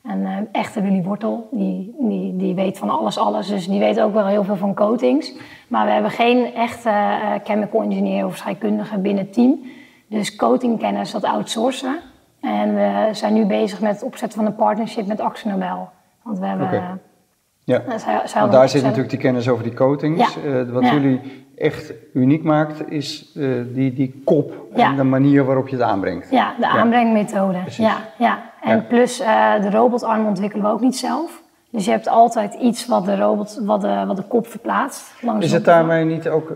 een 0.03 0.49
echte 0.53 0.81
Willy 0.81 1.03
Wortel. 1.03 1.49
Die, 1.51 1.95
die, 1.99 2.37
die 2.37 2.55
weet 2.55 2.79
van 2.79 2.91
alles, 2.91 3.19
alles. 3.19 3.49
Dus 3.49 3.67
die 3.67 3.81
weet 3.81 4.01
ook 4.01 4.13
wel 4.13 4.27
heel 4.27 4.45
veel 4.45 4.57
van 4.57 4.75
coatings. 4.75 5.33
Maar 5.69 5.87
we 5.87 5.93
hebben 5.93 6.11
geen 6.11 6.55
echte 6.55 6.93
chemical 7.45 7.83
engineer 7.83 8.27
of 8.27 8.37
scheikundige 8.37 8.99
binnen 8.99 9.25
het 9.25 9.33
team. 9.33 9.59
Dus 10.09 10.37
coatingkennis, 10.37 11.11
dat 11.11 11.25
outsourcen. 11.25 11.97
En 12.41 12.75
we 12.75 13.09
zijn 13.13 13.35
nu 13.35 13.47
bezig 13.47 13.81
met 13.81 13.93
het 13.93 14.03
opzetten 14.03 14.39
van 14.39 14.49
een 14.49 14.57
partnership 14.57 15.07
met 15.07 15.21
Axonobel. 15.21 15.89
Want 16.23 16.39
we 16.39 16.47
hebben. 16.47 17.01
Ja, 17.67 17.99
zij- 17.99 18.21
zij 18.25 18.41
want 18.41 18.53
daar 18.53 18.69
zit 18.69 18.83
natuurlijk 18.83 19.11
die 19.11 19.19
kennis 19.19 19.49
over 19.49 19.65
die 19.65 19.75
coatings. 19.75 20.35
Ja. 20.35 20.43
Eh, 20.61 20.69
wat 20.73 20.83
Ja. 20.83 20.93
jullie 20.93 21.21
echt 21.57 21.93
uniek 22.13 22.43
maakt, 22.43 22.91
is 22.91 23.33
eh, 23.37 23.49
die, 23.73 23.93
die 23.93 24.23
kop 24.25 24.53
Ja. 24.75 24.89
en 24.91 24.97
de 24.97 25.03
manier 25.05 25.45
waarop 25.45 25.69
je 25.69 25.77
het 25.77 25.85
aanbrengt. 25.85 26.31
Ja, 26.31 26.55
de 26.59 26.67
aanbrengmethode. 26.69 27.59
Ja, 27.77 27.97
ja. 28.19 28.39
En 28.63 28.87
plus 28.87 29.21
eh, 29.21 29.61
de 29.61 29.71
robotarm 29.71 30.27
ontwikkelen 30.27 30.65
we 30.67 30.71
ook 30.73 30.81
niet 30.81 30.97
zelf. 30.97 31.43
Dus 31.71 31.85
je 31.85 31.91
hebt 31.91 32.09
altijd 32.09 32.55
iets 32.55 32.87
wat 32.87 33.05
de, 33.05 33.17
robot, 33.17 33.61
wat 33.65 33.81
de, 33.81 34.05
wat 34.07 34.17
de 34.17 34.23
kop 34.23 34.47
verplaatst. 34.47 35.23
Langs 35.23 35.45
Is 35.47 35.53
het 35.53 35.65
daarmee 35.65 36.05
niet 36.05 36.29
ook, 36.29 36.51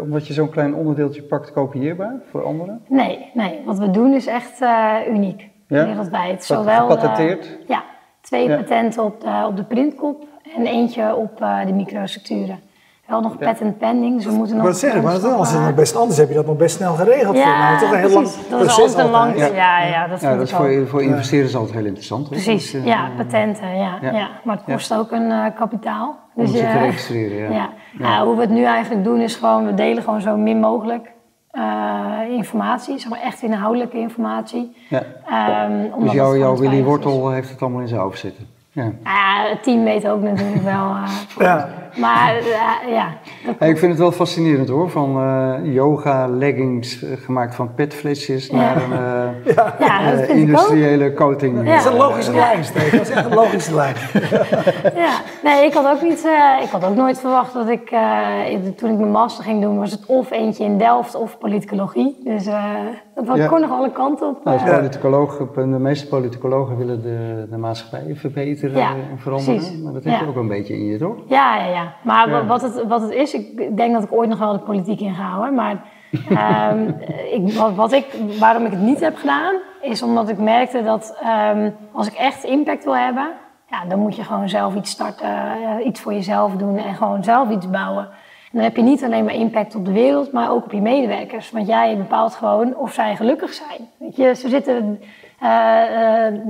omdat 0.00 0.26
je 0.26 0.32
zo'n 0.32 0.50
klein 0.50 0.74
onderdeeltje 0.74 1.22
pakt, 1.22 1.52
kopieerbaar 1.52 2.14
voor 2.30 2.44
anderen? 2.44 2.80
Nee, 2.88 3.30
nee. 3.34 3.62
Wat 3.64 3.78
we 3.78 3.90
doen 3.90 4.12
is 4.14 4.26
echt 4.26 4.60
uniek. 5.08 5.48
Ja? 5.66 5.84
Wereldwijd. 5.86 6.44
Zowel, 6.44 6.88
gepatenteerd? 6.88 7.58
ja, 7.66 7.82
twee 8.28 8.48
Ja. 8.48 8.56
patenten 8.56 9.04
op 9.04 9.20
de, 9.20 9.44
op 9.46 9.56
de 9.56 9.64
printkop 9.64 10.24
en 10.56 10.66
eentje 10.66 11.14
op 11.16 11.40
eh, 11.40 11.66
de 11.66 11.72
microstructuren. 11.72 12.58
Wel 13.06 13.20
nog 13.20 13.38
patent 13.38 13.78
pending, 13.78 14.16
dus 14.16 14.24
we 14.24 14.30
moeten 14.30 14.48
Ik 14.56 14.62
nog... 14.62 14.62
wou 14.62 14.74
zeggen, 14.78 15.02
maar 15.02 15.12
als 15.36 15.52
het 15.52 15.60
nog 15.62 15.74
best 15.74 15.96
anders 15.96 16.18
heb 16.18 16.28
je 16.28 16.34
dat 16.34 16.46
nog 16.46 16.56
best 16.56 16.76
snel 16.76 16.94
geregeld. 16.94 17.36
voor 17.38 17.46
mij. 17.46 17.56
Ja, 17.56 17.78
toch 17.78 17.92
een 17.92 17.98
heel 17.98 18.08
lang 18.10 18.22
precies. 18.26 18.48
Dat 18.48 18.60
is 18.60 18.66
proces 18.66 18.84
altijd 18.84 19.06
een 19.06 19.12
lang... 19.12 19.32
altijd. 19.32 19.54
Ja, 19.54 19.82
ja, 19.84 20.06
dat 20.06 20.20
Ja, 20.20 20.36
dat 20.36 20.42
is 20.46 20.52
voor, 20.52 20.86
voor 20.86 21.02
investeerders 21.02 21.56
altijd 21.56 21.74
heel 21.74 21.84
interessant. 21.84 22.20
hoor. 22.28 22.30
Precies, 22.30 22.70
Dus, 22.70 22.80
eh, 22.80 22.86
ja, 22.86 23.08
patenten, 23.16 23.76
ja, 23.76 23.98
ja. 24.02 24.10
ja. 24.12 24.28
Maar 24.44 24.56
het 24.56 24.64
kost 24.64 24.94
ook 24.94 25.10
een 25.12 25.30
eh, 25.30 25.44
kapitaal. 25.56 26.16
Om 26.34 26.42
Dus 26.44 26.52
te 26.52 26.58
je- 26.58 26.78
registreren, 26.78 27.52
ja. 27.52 27.56
ja. 27.58 27.68
Ja, 27.98 28.24
hoe 28.24 28.34
we 28.34 28.40
het 28.40 28.50
nu 28.50 28.64
eigenlijk 28.64 29.04
doen 29.04 29.20
is 29.20 29.36
gewoon, 29.36 29.64
we 29.66 29.74
delen 29.74 30.02
gewoon 30.02 30.20
zo 30.20 30.36
min 30.36 30.60
mogelijk 30.60 31.10
eh, 31.50 31.62
informatie, 32.38 32.98
zeg 32.98 33.10
maar 33.10 33.20
echt 33.20 33.42
inhoudelijke 33.42 33.98
informatie. 33.98 34.76
Ja. 34.88 35.02
Ehm, 35.26 35.72
omdat 35.84 36.00
Dus 36.00 36.12
jouw, 36.12 36.36
jouw 36.36 36.56
Willy 36.56 36.78
is. 36.78 36.84
Wortel 36.84 37.30
heeft 37.30 37.50
het 37.50 37.62
allemaal 37.62 37.80
in 37.80 37.88
zijn 37.88 38.00
hoofd 38.00 38.18
zitten. 38.18 38.46
Ja. 38.72 38.82
Nou 38.82 38.94
Ja, 39.04 39.48
het 39.50 39.62
team 39.62 39.84
weet 39.84 40.08
ook 40.08 40.22
natuurlijk 40.22 40.62
wel. 40.62 40.90
eh, 40.94 41.10
Ja. 41.38 41.68
Maar 42.00 42.36
eh, 42.36 42.92
ja, 42.92 43.18
ik 43.66 43.78
vind 43.78 43.90
het 43.90 43.98
wel 43.98 44.12
fascinerend 44.12 44.68
hoor, 44.68 44.90
van 44.90 45.16
eh, 45.22 45.74
yoga 45.74 46.26
leggings 46.28 47.02
eh, 47.02 47.10
gemaakt 47.24 47.54
van 47.54 47.74
petflesjes 47.74 48.50
naar 48.50 48.76
een 48.82 48.92
eh, 49.56 49.64
ja, 49.78 50.00
industriële 50.28 51.14
coating. 51.14 51.56
Ja. 51.58 51.64
Dat 51.64 51.74
is 51.84 51.84
een 51.84 51.96
logische 51.96 52.32
lijn, 52.34 52.64
Steven. 52.64 52.98
Dat 52.98 53.08
is 53.08 53.14
echt 53.14 53.24
een 53.24 53.34
logische 53.34 53.74
lijn. 53.74 53.94
Ja, 54.94 55.10
nee, 55.44 55.64
ik 55.66 55.72
had 55.72 55.86
ook 55.86 56.02
niet, 56.02 56.24
eh, 56.26 56.62
ik 56.64 56.68
had 56.68 56.84
ook 56.84 56.94
nooit 56.94 57.20
verwacht 57.20 57.54
dat 57.54 57.68
ik, 57.68 57.90
eh, 57.90 58.30
toen 58.76 58.90
ik 58.90 58.98
mijn 58.98 59.10
master 59.10 59.44
ging 59.44 59.62
doen, 59.62 59.78
was 59.78 59.90
het 59.90 60.06
of 60.06 60.30
eentje 60.30 60.64
in 60.64 60.78
Delft 60.78 61.14
of 61.14 61.38
politicologie. 61.38 62.20
Dus 62.24 62.46
eh, 62.46 62.64
dat 63.14 63.36
Ja. 63.36 63.46
kon 63.46 63.60
nog 63.60 63.70
alle 63.70 63.92
kanten 63.92 64.28
op. 64.28 64.44
Nou, 64.44 64.70
politicoloog, 64.76 65.36
de 65.54 65.66
meeste 65.66 66.08
politicologen 66.08 66.76
willen 66.76 67.02
de, 67.02 67.46
de 67.50 67.56
maatschappij 67.56 68.14
verbeteren 68.16 68.76
Ja, 68.76 68.90
en 68.90 69.18
veranderen. 69.18 69.54
precies. 69.56 69.78
Maar 69.82 69.92
dat 69.92 70.04
heb 70.04 70.12
je 70.18 70.24
Ja. 70.24 70.30
ook 70.30 70.36
een 70.36 70.48
beetje 70.48 70.74
in 70.74 70.84
je, 70.86 70.98
toch? 70.98 71.16
Ja, 71.26 71.56
ja, 71.56 71.66
ja. 71.66 71.87
Maar 72.02 72.30
Ja. 72.30 72.44
Wat, 72.44 72.62
het, 72.62 72.86
wat 72.86 73.00
het 73.00 73.10
is, 73.10 73.34
ik 73.34 73.76
denk 73.76 73.92
dat 73.92 74.02
ik 74.02 74.12
ooit 74.12 74.28
nog 74.28 74.38
wel 74.38 74.52
de 74.52 74.58
politiek 74.58 75.00
in 75.00 75.14
ga 75.14 75.34
hoor. 75.34 75.52
Maar 75.52 75.82
ehm, 76.28 76.92
ik, 77.32 77.52
wat, 77.52 77.74
wat 77.74 77.92
ik, 77.92 78.06
waarom 78.38 78.64
ik 78.64 78.70
het 78.70 78.80
niet 78.80 79.00
heb 79.00 79.16
gedaan, 79.16 79.54
is 79.80 80.02
omdat 80.02 80.28
ik 80.28 80.38
merkte 80.38 80.82
dat 80.82 81.16
ehm, 81.22 81.70
als 81.92 82.06
ik 82.06 82.14
echt 82.14 82.44
impact 82.44 82.84
wil 82.84 82.96
hebben, 82.96 83.28
ja, 83.70 83.84
dan 83.88 83.98
moet 83.98 84.16
je 84.16 84.24
gewoon 84.24 84.48
zelf 84.48 84.74
iets 84.74 84.90
starten, 84.90 85.28
eh, 85.28 85.86
iets 85.86 86.00
voor 86.00 86.12
jezelf 86.12 86.52
doen 86.52 86.76
en 86.76 86.94
gewoon 86.94 87.24
zelf 87.24 87.50
iets 87.50 87.70
bouwen. 87.70 88.08
Dan 88.58 88.66
heb 88.66 88.76
je 88.76 88.82
niet 88.82 89.04
alleen 89.04 89.24
maar 89.24 89.34
impact 89.34 89.74
op 89.74 89.84
de 89.84 89.92
wereld, 89.92 90.32
maar 90.32 90.50
ook 90.50 90.64
op 90.64 90.72
je 90.72 90.80
medewerkers. 90.80 91.50
Want 91.50 91.66
jij 91.66 91.96
bepaalt 91.96 92.34
gewoon 92.34 92.76
of 92.76 92.92
zij 92.92 93.16
gelukkig 93.16 93.52
zijn. 93.52 93.88
Weet 93.96 94.16
je, 94.16 94.34
ze 94.34 94.48
zitten, 94.48 95.00
eh, 95.40 95.48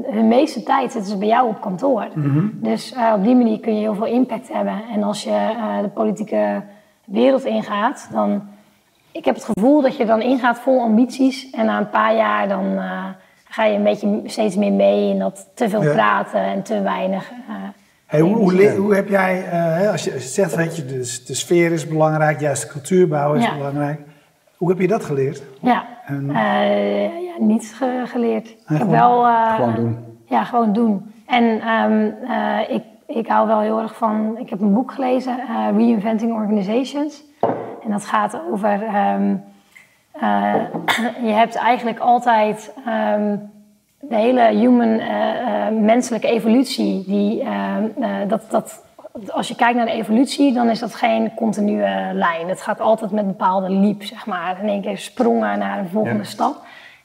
hun 0.07 0.29
meeste 0.29 0.63
tijd 0.63 0.93
zitten 0.93 1.11
ze 1.11 1.19
bij 1.19 1.29
jou 1.29 1.49
op 1.49 1.61
kantoor. 1.61 2.09
Dus 2.53 2.93
eh, 2.93 3.13
op 3.17 3.25
die 3.25 3.35
manier 3.35 3.61
kun 3.61 3.75
je 3.75 3.81
heel 3.81 3.95
veel 3.95 4.07
impact 4.07 4.53
hebben. 4.53 4.83
En 4.93 5.03
als 5.03 5.23
je 5.23 5.51
de 5.83 5.89
politieke 5.89 6.63
wereld 7.05 7.45
ingaat, 7.45 8.09
dan... 8.13 8.43
Ik 9.13 9.25
heb 9.25 9.35
het 9.35 9.45
gevoel 9.45 9.83
dat 9.83 9.97
je 9.97 10.05
dan 10.05 10.21
ingaat 10.21 10.59
vol 10.59 10.81
ambities. 10.81 11.51
En 11.51 11.67
na 11.67 11.79
een 11.79 11.91
paar 11.91 12.15
jaar 12.17 12.49
dan 12.49 12.79
ga 13.45 13.65
je 13.65 13.77
een 13.77 13.83
beetje 13.83 14.23
steeds 14.25 14.57
meer 14.57 14.73
mee 14.73 15.11
in 15.11 15.19
dat 15.19 15.49
te 15.55 15.69
veel 15.69 15.83
Ja. 15.83 15.93
praten 15.93 16.41
en 16.43 16.63
te 16.63 16.81
weinig... 16.83 17.33
Hey, 18.09 18.21
hoe, 18.21 18.75
hoe, 18.77 18.95
heb 18.95 19.09
jij, 19.09 19.45
eh, 19.45 19.51
hè, 19.53 19.91
als 19.91 20.05
je 20.05 20.13
als 20.13 20.23
je 20.23 20.29
zegt, 20.29 20.55
weet 20.55 20.77
je, 20.77 20.85
de, 20.87 21.23
de 21.27 21.35
sfeer 21.35 21.73
is 21.73 21.89
belangrijk, 21.89 22.41
juist 22.41 22.63
de 22.63 22.69
cultuurbouw 22.69 23.35
is 23.35 23.45
Ja. 23.45 23.57
belangrijk. 23.57 24.01
Hoe 24.57 24.69
heb 24.69 24.79
je 24.81 24.89
dat 24.89 25.05
geleerd? 25.05 25.43
Ja, 25.61 25.87
En- 26.07 26.31
Eh, 26.31 27.23
ja 27.25 27.33
niet 27.39 27.75
ge- 27.77 28.03
geleerd. 28.07 28.49
ik 28.49 28.57
heb 28.65 28.77
gewoon- 28.79 28.91
wel... 28.93 29.27
eh, 29.27 29.55
Gewoon 29.55 29.75
doen. 29.75 29.99
Ja, 30.25 30.45
gewoon 30.45 30.73
doen. 30.73 31.13
En 31.27 31.61
ehm, 31.61 32.11
eh, 32.31 32.75
ik, 32.75 32.83
ik 33.07 33.27
hou 33.29 33.47
wel 33.47 33.61
heel 33.61 33.81
erg 33.81 33.97
van... 33.97 34.37
Ik 34.39 34.51
heb 34.51 34.61
een 34.61 34.73
boek 34.75 34.93
gelezen, 34.93 35.39
eh, 35.39 35.67
Reinventing 35.77 36.33
Organizations. 36.33 37.23
En 37.85 37.91
dat 37.91 38.05
gaat 38.05 38.41
over... 38.53 38.83
ehm, 38.83 39.35
eh, 40.13 40.55
je 41.29 41.33
hebt 41.33 41.55
eigenlijk 41.55 41.99
altijd... 41.99 42.73
ehm, 42.87 43.37
de 44.09 44.17
hele 44.17 44.41
human, 44.41 45.01
menselijke 45.85 46.29
evolutie, 46.29 47.05
die, 47.07 47.45
dat, 48.27 48.51
dat, 48.51 48.83
als 49.29 49.49
je 49.49 49.55
kijkt 49.55 49.77
naar 49.77 49.87
de 49.87 49.93
evolutie, 49.93 50.53
dan 50.53 50.69
is 50.69 50.79
dat 50.79 50.95
geen 50.95 51.35
continue 51.35 52.13
lijn. 52.13 52.49
Het 52.49 52.63
gaat 52.63 52.81
altijd 52.81 53.11
met 53.11 53.21
een 53.21 53.29
bepaalde 53.29 53.71
leap, 53.71 54.03
zeg 54.03 54.27
maar. 54.27 54.59
In 54.63 54.69
één 54.69 54.83
keer 54.83 54.99
sprongen 54.99 55.59
naar 55.59 55.79
een 55.79 55.89
volgende 55.89 56.25
stap. 56.25 56.57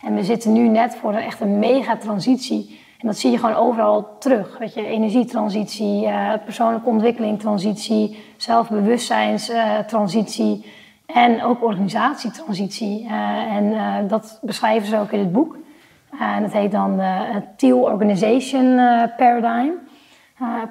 En 0.06 0.16
we 0.16 0.24
zitten 0.24 0.54
nu 0.54 0.68
net 0.68 0.96
voor 0.96 1.14
een, 1.14 1.22
echt 1.22 1.40
een 1.40 1.60
mega 1.60 1.98
transitie. 1.98 2.82
En 3.00 3.08
dat 3.08 3.18
zie 3.18 3.32
je 3.32 3.38
gewoon 3.38 3.56
overal 3.56 4.18
terug. 4.20 4.58
Weet 4.58 4.74
je, 4.74 4.86
energietransitie, 4.86 6.08
persoonlijke 6.44 6.90
ontwikkeling, 6.90 7.40
transitie, 7.40 8.24
zelfbewustzijnstransitie 8.38 10.66
en 11.06 11.44
ook 11.44 11.64
organisatietransitie. 11.64 13.08
En 13.50 13.76
dat 14.08 14.40
beschrijven 14.42 14.88
ze 14.88 15.00
ook 15.00 15.12
in 15.12 15.20
het 15.20 15.32
boek. 15.32 15.58
En 16.20 16.42
dat 16.42 16.52
heet 16.52 16.72
dan 16.72 17.00
het 17.00 17.58
Teal 17.58 17.80
Organization 17.80 18.76
Paradigm, 19.18 19.72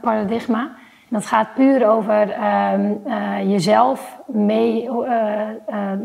paradigma. 0.00 0.60
En 0.60 1.18
dat 1.18 1.26
gaat 1.26 1.54
puur 1.54 1.88
over 1.88 2.30
ehm, 2.30 2.92
jezelf 3.48 4.18
mee, 4.26 4.88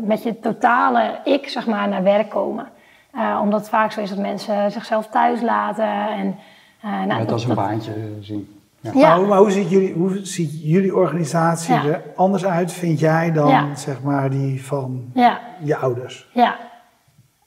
met 0.04 0.22
je 0.22 0.38
totale 0.40 1.20
ik, 1.24 1.48
zeg 1.48 1.66
maar, 1.66 1.88
naar 1.88 2.02
werk 2.02 2.28
komen. 2.28 2.68
Uh, 3.14 3.40
omdat 3.42 3.60
het 3.60 3.68
vaak 3.68 3.92
zo 3.92 4.00
is 4.00 4.08
dat 4.08 4.18
mensen 4.18 4.70
zichzelf 4.70 5.06
thuis 5.06 5.40
laten. 5.40 6.08
En, 6.08 6.36
uh, 6.84 7.04
nou, 7.04 7.18
Net 7.20 7.32
als 7.32 7.44
een 7.44 7.54
baantje 7.54 7.92
zien. 8.20 8.60
Ja. 8.80 8.90
ja. 8.94 9.16
Maar, 9.16 9.26
maar, 9.26 9.38
hoe, 9.38 9.50
ziet 9.50 9.70
jullie, 9.70 9.92
hoe 9.92 10.18
ziet 10.22 10.62
jullie 10.62 10.96
organisatie 10.96 11.74
er 11.74 12.02
anders 12.16 12.44
uit, 12.44 12.72
vind 12.72 13.00
jij, 13.00 13.32
dan 13.32 13.76
zeg 13.76 14.02
maar 14.02 14.30
die 14.30 14.64
van 14.64 15.12
je 15.60 15.76
ouders? 15.76 16.28
Ja. 16.32 16.56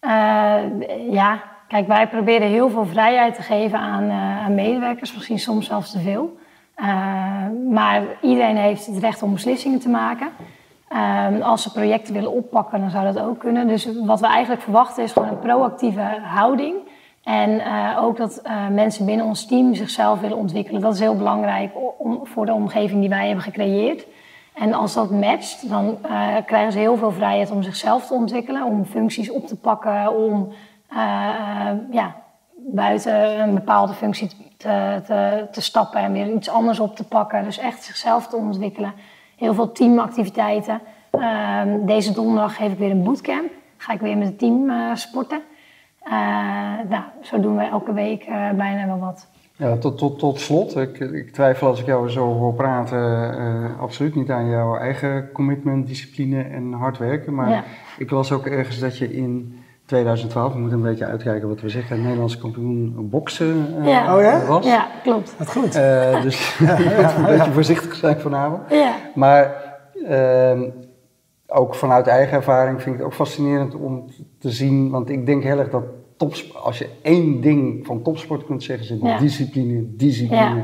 Uh, 0.02 1.12
ja, 1.12 1.44
kijk, 1.72 1.88
wij 1.88 2.08
proberen 2.08 2.48
heel 2.48 2.70
veel 2.70 2.86
vrijheid 2.86 3.36
te 3.36 3.42
geven 3.42 3.80
aan, 3.80 4.12
aan 4.12 4.56
medewerkers, 4.56 5.14
misschien 5.14 5.40
soms 5.40 5.66
zelfs 5.66 5.92
te 5.92 6.00
veel. 6.00 6.38
maar 7.70 8.04
iedereen 8.22 8.58
heeft 8.58 8.86
het 8.86 8.98
recht 8.98 9.24
om 9.24 9.34
beslissingen 9.34 9.80
te 9.80 9.90
maken. 9.90 10.28
Um, 11.30 11.42
als 11.42 11.62
ze 11.62 11.72
projecten 11.72 12.14
willen 12.14 12.32
oppakken, 12.32 12.80
dan 12.80 12.90
zou 12.90 13.14
dat 13.14 13.24
ook 13.24 13.40
kunnen. 13.40 13.68
Dus 13.68 13.88
wat 14.06 14.20
we 14.20 14.28
eigenlijk 14.28 14.62
verwachten 14.62 15.04
is 15.04 15.12
gewoon 15.12 15.28
een 15.28 15.40
proactieve 15.40 16.20
houding. 16.22 16.76
En 17.24 17.50
uh, 17.50 17.98
ook 18.02 18.18
dat 18.18 18.42
mensen 18.72 19.06
binnen 19.06 19.26
ons 19.26 19.46
team 19.46 19.76
zichzelf 19.76 20.20
willen 20.20 20.38
ontwikkelen. 20.38 20.82
Dat 20.82 20.94
is 20.94 21.00
heel 21.00 21.18
belangrijk 21.18 21.72
voor 22.24 22.46
de 22.46 22.54
omgeving 22.54 23.00
die 23.00 23.10
wij 23.10 23.26
hebben 23.26 23.44
gecreëerd. 23.44 24.06
En 24.54 24.74
als 24.74 24.94
dat 24.94 25.12
matcht, 25.12 25.70
dan 25.70 25.98
krijgen 26.46 26.72
ze 26.72 26.80
heel 26.80 26.98
veel 26.98 27.12
vrijheid 27.12 27.52
om 27.52 27.64
zichzelf 27.64 28.08
te 28.08 28.14
ontwikkelen, 28.14 28.64
om 28.64 28.86
functies 28.86 29.32
op 29.32 29.48
te 29.48 29.56
pakken, 29.56 30.16
om 30.26 30.54
ja, 31.92 32.16
buiten 32.58 33.40
een 33.40 33.54
bepaalde 33.54 33.94
functie 33.94 34.30
te, 34.58 35.02
te, 35.06 35.48
te 35.52 35.62
stappen 35.62 36.02
en 36.02 36.12
weer 36.12 36.34
iets 36.34 36.50
anders 36.50 36.80
op 36.80 36.96
te 36.96 37.08
pakken. 37.08 37.44
Dus 37.44 37.58
echt 37.58 37.84
zichzelf 37.84 38.28
te 38.28 38.36
ontwikkelen 38.36 38.94
heel 39.42 39.54
veel 39.54 39.72
teamactiviteiten. 39.72 40.82
Ehm, 41.12 41.86
deze 41.86 42.14
donderdag 42.14 42.56
geef 42.56 42.72
ik 42.72 42.78
weer 42.78 42.92
een 42.92 43.04
bootcamp. 43.04 43.52
Ga 43.78 43.94
ik 43.94 44.00
weer 44.00 44.18
met 44.18 44.28
het 44.28 44.40
team 44.40 44.70
uh, 44.70 44.96
sporten. 44.96 45.42
Nou, 46.90 47.04
zo 47.22 47.40
doen 47.40 47.58
we 47.58 47.64
elke 47.64 47.94
week 47.94 48.26
bijna 48.56 48.86
wel 48.86 49.00
wat. 49.00 49.28
Ja, 49.56 49.78
tot, 49.78 49.98
tot, 49.98 50.20
tot 50.20 50.40
slot, 50.40 50.78
ik, 50.78 51.00
ik 51.00 51.32
twijfel 51.32 51.68
als 51.68 51.80
ik 51.80 51.86
jou 51.86 52.10
zo 52.10 52.34
hoor 52.34 52.54
praten, 52.54 53.78
absoluut 53.80 54.16
niet 54.16 54.30
aan 54.30 54.50
jouw 54.50 54.78
eigen 54.78 55.32
commitment, 55.32 55.88
discipline 55.88 56.44
en 56.44 56.74
hard 56.74 56.98
werken. 56.98 57.36
Maar 57.36 57.66
ik 57.98 58.12
las 58.12 58.32
ook 58.32 58.46
ergens 58.46 58.80
dat 58.80 58.98
je 58.98 59.14
in 59.14 59.61
2012, 59.92 60.54
we 60.54 60.60
moeten 60.60 60.78
een 60.78 60.84
beetje 60.84 61.06
uitkijken 61.06 61.48
wat 61.48 61.62
we 61.62 61.70
zeggen, 61.70 61.96
het 61.96 62.04
Nederlands 62.04 62.38
kampioen 62.38 63.10
boksen 63.10 63.76
uh, 63.80 63.88
ja. 63.88 64.16
Oh, 64.16 64.22
ja? 64.22 64.46
was. 64.46 64.66
Ja, 64.66 64.88
klopt. 65.04 65.34
Dat 65.38 65.52
goed. 65.52 65.76
Uh, 65.76 66.22
dus 66.22 66.58
ja, 66.60 67.18
een 67.18 67.26
beetje 67.26 67.52
voorzichtig 67.52 67.96
zijn 67.96 68.20
vanavond. 68.20 68.62
Ja. 68.70 68.96
Maar 69.16 69.64
uh, 70.10 70.62
ook 71.48 71.76
vanuit 71.76 72.08
eigen 72.08 72.38
ervaring 72.38 72.82
vind 72.82 72.96
ik 72.96 73.02
het 73.02 73.12
ook 73.12 73.14
fascinerend 73.14 73.76
om 73.76 74.06
te 74.40 74.50
zien, 74.50 74.90
want 74.90 75.10
ik 75.10 75.26
denk 75.26 75.44
heel 75.44 75.60
erg 75.60 75.70
dat 75.70 75.84
topsport, 76.18 76.64
als 76.64 76.78
je 76.78 76.90
één 77.02 77.42
ding 77.42 77.86
van 77.86 78.02
topsport 78.02 78.46
kunt 78.46 78.64
zeggen, 78.64 78.96
is 78.96 79.02
het 79.02 79.20
discipline, 79.20 79.96
discipline, 79.96 80.64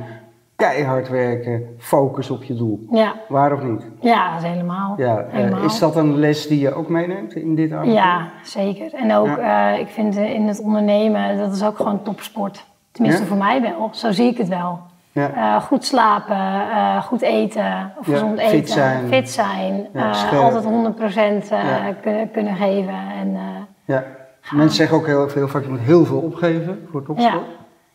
keihard 0.57 1.09
werken, 1.09 1.75
focus 1.77 2.29
op 2.29 2.43
je 2.43 2.55
doel. 2.55 2.87
Ja. 2.91 3.13
Waar 3.27 3.53
of 3.53 3.63
niet? 3.63 3.85
Ja, 3.99 4.33
dat 4.33 4.43
is 4.43 4.49
helemaal. 4.49 4.93
Ja. 4.97 5.17
Eh, 5.17 5.33
helemaal. 5.33 5.63
is 5.63 5.79
dat 5.79 5.95
een 5.95 6.17
les 6.17 6.47
die 6.47 6.59
je 6.59 6.73
ook 6.73 6.89
meeneemt 6.89 7.35
in 7.35 7.55
dit 7.55 7.71
avontuur? 7.71 7.93
Ja, 7.93 8.29
zeker. 8.43 8.93
En 8.93 9.13
ook, 9.13 9.27
ja. 9.27 9.73
uh, 9.73 9.79
ik 9.79 9.87
vind 9.87 10.15
in 10.15 10.47
het 10.47 10.59
ondernemen, 10.59 11.37
dat 11.37 11.55
is 11.55 11.63
ook 11.63 11.77
gewoon 11.77 12.03
topsport. 12.03 12.65
Tenminste 12.91 13.25
voor 13.25 13.37
mij 13.37 13.61
wel. 13.61 13.89
Zo 13.91 14.11
zie 14.11 14.29
ik 14.31 14.37
het 14.37 14.47
wel. 14.47 14.79
Ja. 15.11 15.35
Uh, 15.35 15.61
goed 15.61 15.85
slapen, 15.85 16.37
uh, 16.37 17.01
goed 17.01 17.21
eten, 17.21 17.93
of 17.99 18.05
gezond 18.05 18.37
eten, 18.37 18.49
fit 18.49 18.69
zijn, 18.69 19.07
fit 19.07 19.29
zijn 19.29 19.87
altijd 20.33 20.63
100% 20.63 21.53
kunnen, 22.01 22.31
kunnen 22.31 22.55
geven. 22.55 22.93
En, 23.21 23.37
ja. 23.85 24.03
Mensen 24.51 24.75
zeggen 24.75 24.97
ook 24.97 25.05
heel, 25.05 25.29
heel 25.29 25.47
vaak, 25.47 25.63
je 25.63 25.69
moet 25.69 25.79
heel 25.79 26.05
veel 26.05 26.19
opgeven 26.19 26.87
voor 26.91 27.03
topsport. 27.03 27.45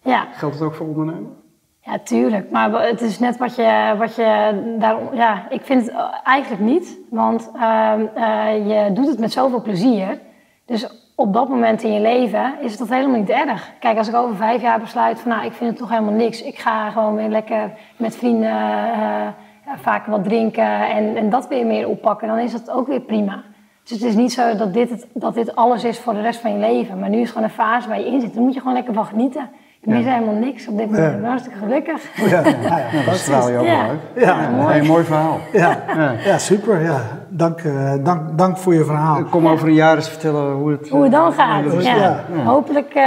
Ja. 0.03 0.27
Geldt 0.33 0.55
het 0.55 0.64
ook 0.64 0.75
voor 0.75 0.87
ondernemen? 0.87 1.42
Ja, 1.85 1.99
tuurlijk. 1.99 2.51
Maar 2.51 2.87
het 2.87 3.01
is 3.01 3.18
net 3.18 3.37
wat 3.37 3.57
je, 3.57 3.95
wat 3.99 4.14
je 4.14 4.75
daar. 4.79 4.97
Ja, 5.12 5.47
ik 5.49 5.62
vind 5.62 5.83
het 5.83 5.95
eigenlijk 6.25 6.62
niet. 6.62 6.99
Want 7.11 7.51
uh, 7.57 7.92
uh, 8.16 8.68
je 8.68 8.92
doet 8.92 9.07
het 9.07 9.18
met 9.18 9.33
zoveel 9.33 9.62
plezier. 9.62 10.21
Dus 10.66 10.87
op 11.14 11.33
dat 11.33 11.49
moment 11.49 11.83
in 11.83 11.92
je 11.92 12.01
leven 12.01 12.55
is 12.61 12.77
dat 12.77 12.88
helemaal 12.88 13.18
niet 13.18 13.31
erg. 13.31 13.71
Kijk, 13.79 13.99
als 13.99 14.09
ik 14.09 14.14
over 14.14 14.37
vijf 14.37 14.62
jaar 14.62 14.81
besluit 14.81 15.21
van 15.21 15.31
nou, 15.31 15.45
ik 15.45 15.53
vind 15.53 15.71
het 15.71 15.79
toch 15.79 15.88
helemaal 15.88 16.12
niks. 16.12 16.42
Ik 16.42 16.59
ga 16.59 16.90
gewoon 16.90 17.14
weer 17.14 17.29
lekker 17.29 17.73
met 17.97 18.16
vrienden 18.16 18.51
uh, 18.51 19.29
vaak 19.77 20.07
wat 20.07 20.25
drinken 20.25 20.88
en, 20.88 21.16
en 21.16 21.31
dat 21.31 21.49
weer 21.49 21.66
meer 21.66 21.88
oppakken. 21.88 22.29
Dan 22.29 22.38
is 22.38 22.53
dat 22.53 22.71
ook 22.71 22.87
weer 22.87 23.01
prima. 23.01 23.42
Dus 23.83 23.90
het 24.01 24.03
is 24.03 24.14
niet 24.14 24.33
zo 24.33 24.57
dat 24.57 24.75
dit, 24.75 24.90
het, 24.90 25.07
dat 25.14 25.35
dit 25.35 25.57
alles 25.57 25.85
is 25.85 25.99
voor 25.99 26.14
de 26.14 26.21
rest 26.21 26.40
van 26.40 26.53
je 26.53 26.59
leven. 26.59 26.99
Maar 26.99 27.09
nu 27.09 27.16
is 27.16 27.23
het 27.23 27.33
gewoon 27.33 27.49
een 27.49 27.55
fase 27.55 27.88
waar 27.88 27.99
je 27.99 28.07
in 28.07 28.21
zit. 28.21 28.35
Daar 28.35 28.42
moet 28.42 28.55
je 28.55 28.61
gewoon 28.61 28.75
lekker 28.75 28.95
van 28.95 29.07
genieten. 29.07 29.51
Ik 29.83 29.88
mis 29.88 30.05
helemaal 30.05 30.35
niks 30.35 30.68
op 30.68 30.79
dit 30.79 30.90
moment. 30.90 31.14
Ik 31.14 31.21
ben 31.21 31.29
hartstikke 31.29 31.59
gelukkig. 31.59 32.03
Ja, 32.31 32.42
ja, 32.47 33.05
dat 33.07 33.14
straal 33.14 33.51
je 33.51 33.59
ook 33.59 33.66
wel 33.66 33.81
uit. 33.81 34.01
Ja, 34.16 34.49
mooi. 34.49 34.79
Een 34.79 34.87
mooi 34.87 35.05
verhaal. 35.05 35.40
Ja, 35.53 35.79
ja. 36.25 36.38
super. 36.38 36.83
Ja. 36.83 37.01
Dank, 37.29 37.62
uh, 37.62 37.92
dank, 38.03 38.38
dank 38.38 38.57
voor 38.57 38.75
je 38.75 38.85
verhaal. 38.85 39.25
Kom 39.25 39.49
over 39.49 39.68
een 39.68 39.75
jaar 39.75 39.97
eens 39.97 40.09
vertellen 40.09 40.53
hoe 40.53 40.71
het, 40.71 40.88
hoe 40.88 41.03
het 41.03 41.12
dan 41.12 41.33
gaat. 41.33 41.83
Ja. 41.83 42.25
Hopelijk 42.45 42.88
uh, 42.88 43.03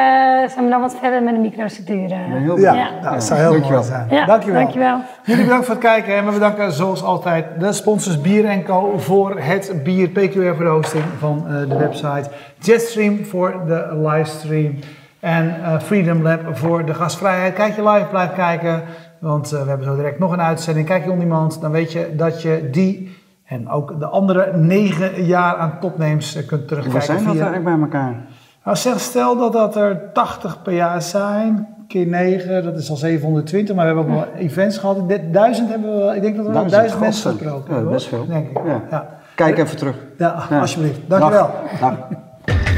zijn 0.49 0.63
we 0.63 0.69
dan 0.69 0.81
wat 0.81 0.95
verder 0.99 1.23
met 1.23 1.33
de 1.33 1.39
microstructuren. 1.39 2.17
Heel 2.17 2.59
ja, 2.59 2.73
ja. 2.73 3.11
dat 3.11 3.23
zou 3.23 3.39
heel 3.39 3.51
dankjewel. 3.51 3.79
mooi 3.79 3.91
zijn. 3.91 4.07
Ja, 4.09 4.25
dankjewel. 4.25 4.61
dankjewel. 4.61 4.99
Jullie 5.23 5.43
bedankt 5.43 5.65
voor 5.65 5.75
het 5.75 5.83
kijken 5.83 6.15
en 6.15 6.25
we 6.25 6.31
bedanken 6.31 6.71
zoals 6.71 7.03
altijd 7.03 7.45
de 7.59 7.73
sponsors 7.73 8.21
Bier 8.21 8.63
Co 8.63 8.97
voor 8.97 9.39
het 9.39 9.83
bier, 9.83 10.09
PQR 10.09 10.55
voor 10.55 10.63
de 10.63 10.69
hosting 10.69 11.03
van 11.19 11.45
uh, 11.47 11.69
de 11.69 11.77
website, 11.77 12.29
Jetstream 12.59 13.25
voor 13.25 13.61
de 13.67 14.01
livestream. 14.03 14.79
En 15.25 15.55
uh, 15.61 15.79
Freedom 15.79 16.21
Lab 16.21 16.57
voor 16.57 16.85
de 16.85 16.93
gastvrijheid. 16.93 17.53
Kijk 17.53 17.75
je 17.75 17.89
live, 17.89 18.05
blijf 18.09 18.33
kijken. 18.33 18.83
Want 19.19 19.53
uh, 19.53 19.61
we 19.61 19.67
hebben 19.67 19.87
zo 19.87 19.95
direct 19.95 20.19
nog 20.19 20.31
een 20.31 20.41
uitzending. 20.41 20.87
Kijk 20.87 21.03
je 21.03 21.11
on 21.11 21.19
demand, 21.19 21.61
dan 21.61 21.71
weet 21.71 21.91
je 21.91 22.13
dat 22.15 22.41
je 22.41 22.69
die 22.71 23.17
en 23.45 23.69
ook 23.69 23.99
de 23.99 24.05
andere 24.05 24.57
negen 24.57 25.23
jaar 25.23 25.55
aan 25.55 25.79
topnames 25.79 26.35
uh, 26.35 26.47
kunt 26.47 26.67
terugkijken. 26.67 26.99
Wat 26.99 27.03
zijn 27.03 27.17
dat 27.17 27.33
eigenlijk 27.33 27.63
bij 27.63 27.79
elkaar? 27.79 28.25
Nou, 28.63 28.77
zeg, 28.77 28.99
stel 28.99 29.37
dat 29.37 29.53
dat 29.53 29.75
er 29.75 30.11
80 30.13 30.61
per 30.61 30.73
jaar 30.73 31.01
zijn. 31.01 31.67
Keer 31.87 32.07
9, 32.07 32.63
dat 32.63 32.77
is 32.77 32.89
al 32.89 32.95
720. 32.95 33.75
Maar 33.75 33.85
we 33.85 33.93
hebben 33.93 34.13
ook 34.13 34.19
wel 34.19 34.33
events 34.37 34.77
gehad. 34.77 34.97
Duizend 35.31 35.69
hebben 35.69 36.07
we, 36.07 36.15
ik 36.15 36.21
denk 36.21 36.35
dat 36.35 36.45
we 36.45 36.51
duizend, 36.51 36.71
duizend 36.71 37.01
mensen 37.01 37.31
gesproken 37.31 37.73
hebben. 37.73 37.83
Ja, 37.83 37.95
best 37.97 38.07
veel. 38.07 38.27
Denk 38.27 38.49
ik. 38.49 38.57
Ja. 38.65 38.81
ja. 38.89 39.09
Kijk 39.35 39.57
even 39.57 39.77
terug. 39.77 39.95
Ja, 40.17 40.47
alsjeblieft. 40.51 40.99
Dankjewel. 41.07 41.49
Dag. 41.79 41.79
Dag. 41.79 42.74